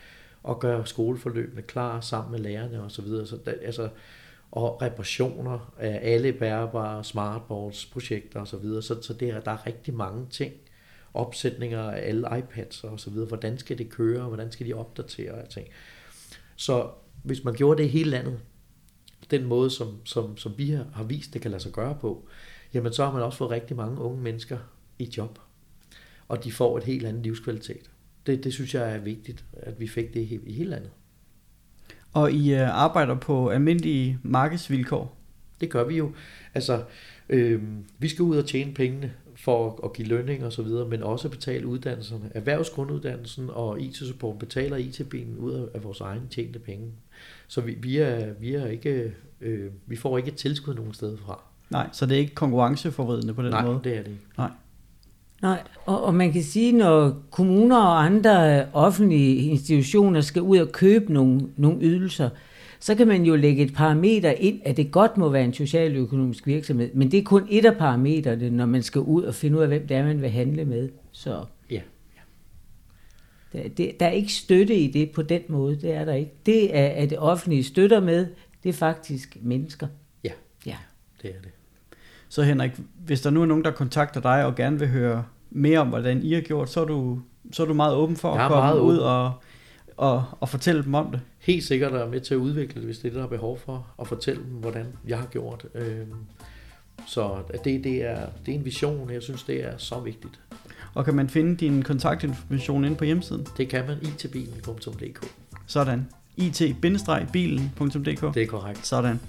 og 0.43 0.61
gør 0.61 0.85
skoleforløbene 0.85 1.63
klar 1.63 2.01
sammen 2.01 2.33
med 2.33 2.39
lærerne 2.39 2.83
og 2.83 2.91
så 2.91 3.03
videre. 3.03 3.27
Så 3.27 3.39
der, 3.45 3.53
altså, 3.63 3.89
og 4.55 4.83
reparationer 4.83 5.75
af 5.79 6.01
alle 6.03 6.33
bærbare 6.33 7.05
smartboards, 7.05 7.87
projekter 7.87 8.41
og 8.41 8.49
så 8.49 8.57
videre. 8.57 8.83
Så, 8.83 9.03
så 9.03 9.15
det 9.15 9.31
er, 9.31 9.41
der 9.41 9.51
er 9.51 9.67
rigtig 9.67 9.95
mange 9.95 10.27
ting. 10.31 10.53
Opsætninger 11.15 11.81
af 11.81 12.09
alle 12.09 12.29
iPads 12.39 12.85
og 12.85 13.01
så 13.01 13.11
videre. 13.11 13.27
Hvordan 13.27 13.59
skal 13.59 13.79
det 13.79 13.91
køre, 13.91 14.23
hvordan 14.23 14.53
skal 14.53 14.67
de 14.67 14.75
opdatere 14.75 15.33
og 15.33 15.49
ting. 15.49 15.69
Så 16.57 16.91
hvis 17.23 17.45
man 17.45 17.55
gjorde 17.55 17.83
det 17.83 17.89
i 17.89 17.93
hele 17.93 18.11
landet, 18.11 18.41
den 19.31 19.45
måde, 19.45 19.71
som, 19.71 20.01
som, 20.05 20.37
som 20.37 20.55
vi 20.59 20.71
har, 20.71 21.03
vist, 21.03 21.35
det 21.35 21.43
kan 21.43 21.51
lade 21.51 21.63
sig 21.63 21.73
gøre 21.73 21.99
på, 22.01 22.29
jamen 22.75 22.93
så 22.93 23.05
har 23.05 23.13
man 23.13 23.23
også 23.23 23.39
fået 23.39 23.51
rigtig 23.51 23.77
mange 23.77 24.01
unge 24.01 24.23
mennesker 24.23 24.59
i 24.99 25.13
job. 25.17 25.39
Og 26.29 26.45
de 26.45 26.53
får 26.53 26.79
et 26.79 26.85
helt 26.85 27.07
andet 27.07 27.23
livskvalitet. 27.23 27.91
Det, 28.27 28.45
det 28.45 28.53
synes 28.53 28.75
jeg 28.75 28.95
er 28.95 28.99
vigtigt, 28.99 29.45
at 29.53 29.81
vi 29.81 29.89
fik 29.89 30.15
det 30.15 30.21
i 30.21 30.53
hele 30.53 30.71
landet. 30.71 30.91
Og 32.15 32.33
I 32.33 32.55
øh, 32.55 32.83
arbejder 32.83 33.15
på 33.15 33.49
almindelige 33.49 34.19
markedsvilkår. 34.23 35.17
Det 35.61 35.71
gør 35.71 35.85
vi 35.85 35.97
jo. 35.97 36.13
Altså, 36.55 36.83
øh, 37.29 37.63
vi 37.99 38.09
skal 38.09 38.23
ud 38.23 38.37
og 38.37 38.47
tjene 38.47 38.75
pengene 38.75 39.13
for 39.37 39.81
at, 39.85 39.93
give 39.93 40.09
lønning 40.09 40.45
og 40.45 40.53
så 40.53 40.63
videre, 40.63 40.89
men 40.89 41.03
også 41.03 41.29
betale 41.29 41.67
uddannelserne. 41.67 42.31
Erhvervsgrunduddannelsen 42.35 43.51
og 43.53 43.81
IT-support 43.81 44.39
betaler 44.39 44.77
IT-bilen 44.77 45.39
ud 45.39 45.69
af, 45.75 45.85
vores 45.85 46.01
egne 46.01 46.23
tjente 46.31 46.59
penge. 46.59 46.93
Så 47.49 47.61
vi, 47.61 47.75
vi, 47.81 47.97
er, 47.99 48.33
vi, 48.41 48.55
er 48.55 48.67
ikke, 48.67 49.13
øh, 49.41 49.71
vi 49.87 49.97
får 49.97 50.19
ikke 50.19 50.29
et 50.29 50.37
tilskud 50.37 50.75
nogen 50.75 50.95
sted 50.95 51.17
fra. 51.17 51.41
Nej, 51.71 51.89
så 51.93 52.07
det 52.07 52.15
er 52.15 52.19
ikke 52.19 52.35
konkurrenceforvridende 52.35 53.35
på 53.35 53.43
den 53.43 53.51
Nej, 53.51 53.65
måde. 53.65 53.81
det 53.85 53.93
er 53.93 54.03
det 54.03 54.11
ikke. 54.11 54.23
Nej, 54.39 54.51
og, 55.87 56.05
og 56.05 56.15
man 56.15 56.33
kan 56.33 56.43
sige, 56.43 56.73
når 56.73 57.23
kommuner 57.31 57.77
og 57.77 58.05
andre 58.05 58.67
offentlige 58.73 59.37
institutioner 59.37 60.21
skal 60.21 60.43
ud 60.43 60.59
og 60.59 60.73
købe 60.73 61.13
nogle, 61.13 61.41
nogle 61.57 61.79
ydelser, 61.83 62.31
så 62.81 62.95
kan 62.95 63.09
man 63.09 63.25
jo 63.25 63.37
lægge 63.37 63.63
et 63.65 63.75
parameter 63.75 64.31
ind, 64.31 64.61
at 64.65 64.77
det 64.77 64.91
godt 64.93 65.17
må 65.17 65.29
være 65.29 65.45
en 65.45 65.53
socialøkonomisk 65.55 66.47
virksomhed, 66.47 66.91
men 66.95 67.11
det 67.11 67.19
er 67.19 67.23
kun 67.25 67.47
et 67.51 67.65
af 67.65 67.77
parametrene, 67.77 68.51
når 68.51 68.67
man 68.67 68.83
skal 68.83 69.01
ud 69.01 69.23
og 69.23 69.35
finde 69.35 69.57
ud 69.57 69.63
af, 69.63 69.69
hvem 69.69 69.87
det 69.87 69.97
er, 69.97 70.05
man 70.05 70.23
vil 70.23 70.31
handle 70.31 70.65
med. 70.65 70.89
Så 71.13 71.45
Ja. 71.71 71.81
der, 73.53 73.69
det, 73.69 74.01
der 74.01 74.07
er 74.07 74.11
ikke 74.11 74.33
støtte 74.33 74.75
i 74.75 74.91
det 74.93 75.11
på 75.11 75.23
den 75.23 75.43
måde, 75.49 75.77
det 75.81 75.95
er 75.95 76.05
der 76.05 76.13
ikke. 76.15 76.33
Det 76.47 76.77
er, 76.77 76.87
at 76.89 77.11
det 77.11 77.19
offentlige 77.19 77.65
støtter 77.65 78.01
med, 78.01 78.27
det 78.63 78.69
er 78.69 78.73
faktisk 78.73 79.37
mennesker. 79.43 79.87
Ja. 80.25 80.31
Ja. 80.67 80.77
Det 81.23 81.31
er 81.31 81.41
det. 81.43 81.51
Så 82.29 82.43
Henrik, 82.43 82.71
hvis 83.05 83.21
der 83.21 83.31
nu 83.31 83.43
er 83.43 83.47
nogen, 83.47 83.65
der 83.65 83.71
kontakter 83.71 84.21
dig 84.21 84.45
og 84.45 84.55
gerne 84.55 84.79
vil 84.79 84.89
høre 84.89 85.25
mere 85.55 85.79
om, 85.79 85.89
hvordan 85.89 86.23
I 86.23 86.33
har 86.33 86.41
gjort, 86.41 86.71
så 86.71 86.81
er 86.81 86.85
du, 86.85 87.21
så 87.53 87.63
er 87.63 87.67
du 87.67 87.75
meget 87.75 87.95
åben 87.97 88.17
for 88.17 88.35
Jeg 88.35 88.45
at 88.45 88.51
komme 88.51 88.83
ud 88.83 88.97
og, 88.99 89.33
og, 89.97 90.25
og 90.41 90.49
fortælle 90.49 90.83
dem 90.85 90.95
om 90.95 91.11
det. 91.11 91.21
Helt 91.39 91.65
sikkert 91.65 91.93
er 91.93 92.09
med 92.09 92.21
til 92.21 92.35
at 92.35 92.39
udvikle 92.39 92.75
det, 92.75 92.85
hvis 92.85 92.99
det 92.99 93.05
er 93.05 93.11
det, 93.11 93.19
der 93.19 93.25
er 93.25 93.29
behov 93.29 93.59
for, 93.59 93.87
og 93.97 94.07
fortælle 94.07 94.43
dem, 94.43 94.51
hvordan 94.53 94.87
jeg 95.09 95.19
har 95.19 95.27
gjort. 95.27 95.67
Øhm, 95.75 96.15
Så 97.07 97.37
det, 97.65 97.85
det, 97.85 98.05
er, 98.05 98.27
det 98.47 98.55
er 98.55 98.59
en 98.59 98.65
vision, 98.65 99.11
jeg 99.11 99.23
synes, 99.23 99.43
det 99.43 99.65
er 99.65 99.79
så 99.79 100.01
vigtigt. 100.01 100.41
Og 100.95 101.05
kan 101.05 101.15
man 101.15 101.29
finde 101.29 101.57
din 101.57 101.83
kontaktinformation 101.83 102.85
inde 102.85 102.97
på 102.97 103.05
hjemmesiden? 103.05 103.47
Det 103.57 103.69
kan 103.69 103.87
man 103.87 103.97
itbilen.dk. 104.03 105.27
Sådan. 105.67 106.09
it-bilen.dk 106.37 108.35
Det 108.35 108.43
er 108.43 108.47
korrekt. 108.47 108.87
Sådan. 108.87 109.21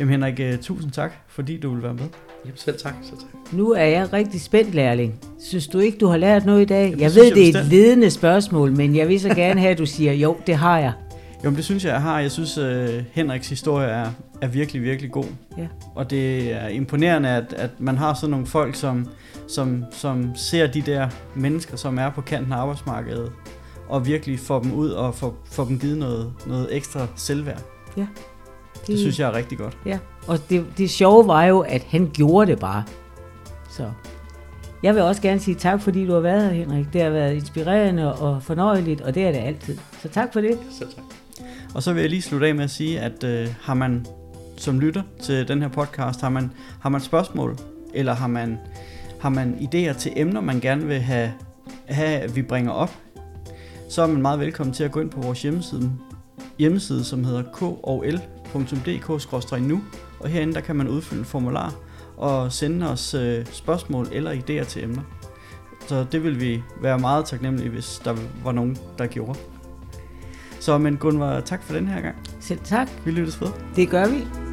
Jamen 0.00 0.10
Henrik, 0.12 0.40
øh, 0.40 0.58
tusind 0.58 0.92
tak, 0.92 1.12
fordi 1.28 1.56
du 1.56 1.74
vil 1.74 1.82
være 1.82 1.94
med. 1.94 2.08
Jamen 2.44 2.56
selv 2.56 2.78
tak. 2.78 2.94
Selv 3.02 3.18
tak. 3.18 3.52
Nu 3.52 3.70
er 3.72 3.84
jeg 3.84 4.12
rigtig 4.12 4.40
spændt, 4.40 4.74
lærling. 4.74 5.20
Synes 5.40 5.66
du 5.68 5.78
ikke, 5.78 5.98
du 5.98 6.06
har 6.06 6.16
lært 6.16 6.46
noget 6.46 6.62
i 6.62 6.64
dag? 6.64 6.92
det 6.92 7.00
jeg 7.00 7.14
ved, 7.14 7.24
jeg 7.24 7.34
det 7.34 7.44
er 7.44 7.48
et 7.48 7.52
bestemt. 7.54 7.70
ledende 7.70 8.10
spørgsmål, 8.10 8.72
men 8.72 8.96
jeg 8.96 9.08
vil 9.08 9.20
så 9.20 9.28
gerne 9.44 9.60
have, 9.60 9.70
at 9.70 9.78
du 9.78 9.86
siger, 9.86 10.12
jo, 10.12 10.36
det 10.46 10.54
har 10.56 10.78
jeg. 10.78 10.92
Jo, 11.44 11.50
men 11.50 11.56
det 11.56 11.64
synes 11.64 11.84
jeg, 11.84 11.92
jeg 11.92 12.02
har. 12.02 12.20
Jeg 12.20 12.30
synes, 12.30 12.58
uh, 12.58 12.64
Henriks 13.12 13.48
historie 13.48 13.88
er, 13.88 14.10
er 14.40 14.46
virkelig, 14.48 14.82
virkelig 14.82 15.10
god. 15.10 15.24
Ja. 15.58 15.66
Og 15.94 16.10
det 16.10 16.52
er 16.52 16.68
imponerende, 16.68 17.28
at, 17.28 17.52
at 17.56 17.70
man 17.78 17.96
har 17.98 18.14
sådan 18.14 18.30
nogle 18.30 18.46
folk, 18.46 18.74
som, 18.74 19.06
som, 19.48 19.84
som 19.90 20.30
ser 20.36 20.66
de 20.66 20.80
der 20.82 21.08
mennesker, 21.34 21.76
som 21.76 21.98
er 21.98 22.10
på 22.10 22.20
kanten 22.20 22.52
af 22.52 22.56
arbejdsmarkedet, 22.56 23.32
og 23.88 24.06
virkelig 24.06 24.38
får 24.38 24.60
dem 24.60 24.72
ud 24.72 24.88
og 24.90 25.14
får, 25.14 25.36
får 25.52 25.64
dem 25.64 25.78
givet 25.78 25.98
noget, 25.98 26.32
noget 26.46 26.68
ekstra 26.76 27.06
selvværd. 27.16 27.62
Det, 28.86 28.92
det 28.92 28.98
synes 28.98 29.20
jeg 29.20 29.28
er 29.28 29.34
rigtig 29.34 29.58
godt. 29.58 29.78
Ja, 29.86 29.98
og 30.26 30.38
det, 30.50 30.66
det 30.78 30.90
sjove 30.90 31.26
var 31.26 31.44
jo, 31.44 31.60
at 31.60 31.82
han 31.82 32.10
gjorde 32.14 32.50
det 32.50 32.58
bare. 32.58 32.84
Så 33.70 33.90
jeg 34.82 34.94
vil 34.94 35.02
også 35.02 35.22
gerne 35.22 35.40
sige 35.40 35.54
tak, 35.54 35.82
fordi 35.82 36.06
du 36.06 36.12
har 36.12 36.20
været 36.20 36.44
her, 36.44 36.52
Henrik. 36.52 36.92
Det 36.92 37.02
har 37.02 37.10
været 37.10 37.34
inspirerende 37.34 38.14
og 38.14 38.42
fornøjeligt, 38.42 39.00
og 39.00 39.14
det 39.14 39.26
er 39.26 39.32
det 39.32 39.38
altid. 39.38 39.78
Så 40.02 40.08
tak 40.08 40.32
for 40.32 40.40
det. 40.40 40.58
Selv 40.78 40.88
tak. 40.88 41.04
Og 41.74 41.82
så 41.82 41.92
vil 41.92 42.00
jeg 42.00 42.10
lige 42.10 42.22
slutte 42.22 42.46
af 42.46 42.54
med 42.54 42.64
at 42.64 42.70
sige, 42.70 43.00
at 43.00 43.24
øh, 43.24 43.48
har 43.62 43.74
man 43.74 44.06
som 44.56 44.80
lytter 44.80 45.02
til 45.22 45.48
den 45.48 45.62
her 45.62 45.68
podcast, 45.68 46.20
har 46.20 46.28
man, 46.28 46.50
har 46.80 46.88
man 46.88 47.00
spørgsmål, 47.00 47.58
eller 47.94 48.14
har 48.14 48.26
man, 48.26 48.58
har 49.20 49.28
man 49.28 49.54
idéer 49.60 49.98
til 49.98 50.12
emner, 50.16 50.40
man 50.40 50.60
gerne 50.60 50.86
vil 50.86 51.00
have, 51.00 51.32
have, 51.86 52.20
at 52.20 52.36
vi 52.36 52.42
bringer 52.42 52.72
op, 52.72 52.90
så 53.88 54.02
er 54.02 54.06
man 54.06 54.22
meget 54.22 54.40
velkommen 54.40 54.74
til 54.74 54.84
at 54.84 54.92
gå 54.92 55.00
ind 55.00 55.10
på 55.10 55.20
vores 55.20 55.42
hjemmeside, 55.42 55.92
hjemmeside 56.58 57.04
som 57.04 57.24
hedder 57.24 57.42
kol.dk-nu, 58.54 59.82
og 60.20 60.28
herinde 60.28 60.54
der 60.54 60.60
kan 60.60 60.76
man 60.76 60.88
udfylde 60.88 61.20
en 61.20 61.26
formular 61.26 61.74
og 62.16 62.52
sende 62.52 62.90
os 62.90 63.14
øh, 63.14 63.46
spørgsmål 63.46 64.08
eller 64.12 64.32
idéer 64.32 64.64
til 64.64 64.84
emner. 64.84 65.02
Så 65.86 66.06
det 66.12 66.24
vil 66.24 66.40
vi 66.40 66.62
være 66.80 66.98
meget 66.98 67.24
taknemmelige, 67.24 67.70
hvis 67.70 68.00
der 68.04 68.16
var 68.44 68.52
nogen, 68.52 68.76
der 68.98 69.06
gjorde. 69.06 69.38
Så 70.60 70.78
men 70.78 70.96
Gunvar, 70.96 71.40
tak 71.40 71.62
for 71.62 71.74
den 71.74 71.88
her 71.88 72.00
gang. 72.00 72.16
Selv 72.40 72.60
tak. 72.64 72.88
Vi 73.04 73.10
lyttes 73.10 73.40
ved. 73.40 73.48
Det 73.76 73.88
gør 73.88 74.06
vi. 74.06 74.43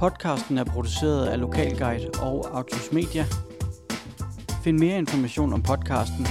Podcasten 0.00 0.58
er 0.58 0.64
produceret 0.64 1.26
af 1.26 1.40
Lokalguide 1.40 2.10
og 2.22 2.56
Autos 2.56 2.92
Media. 2.92 3.24
Find 4.62 4.78
mere 4.78 4.98
information 4.98 5.52
om 5.52 5.62
podcasten 5.62 6.26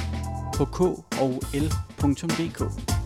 på 0.56 0.66
k 0.66 0.82
og 1.22 1.42
l.dk. 1.54 2.99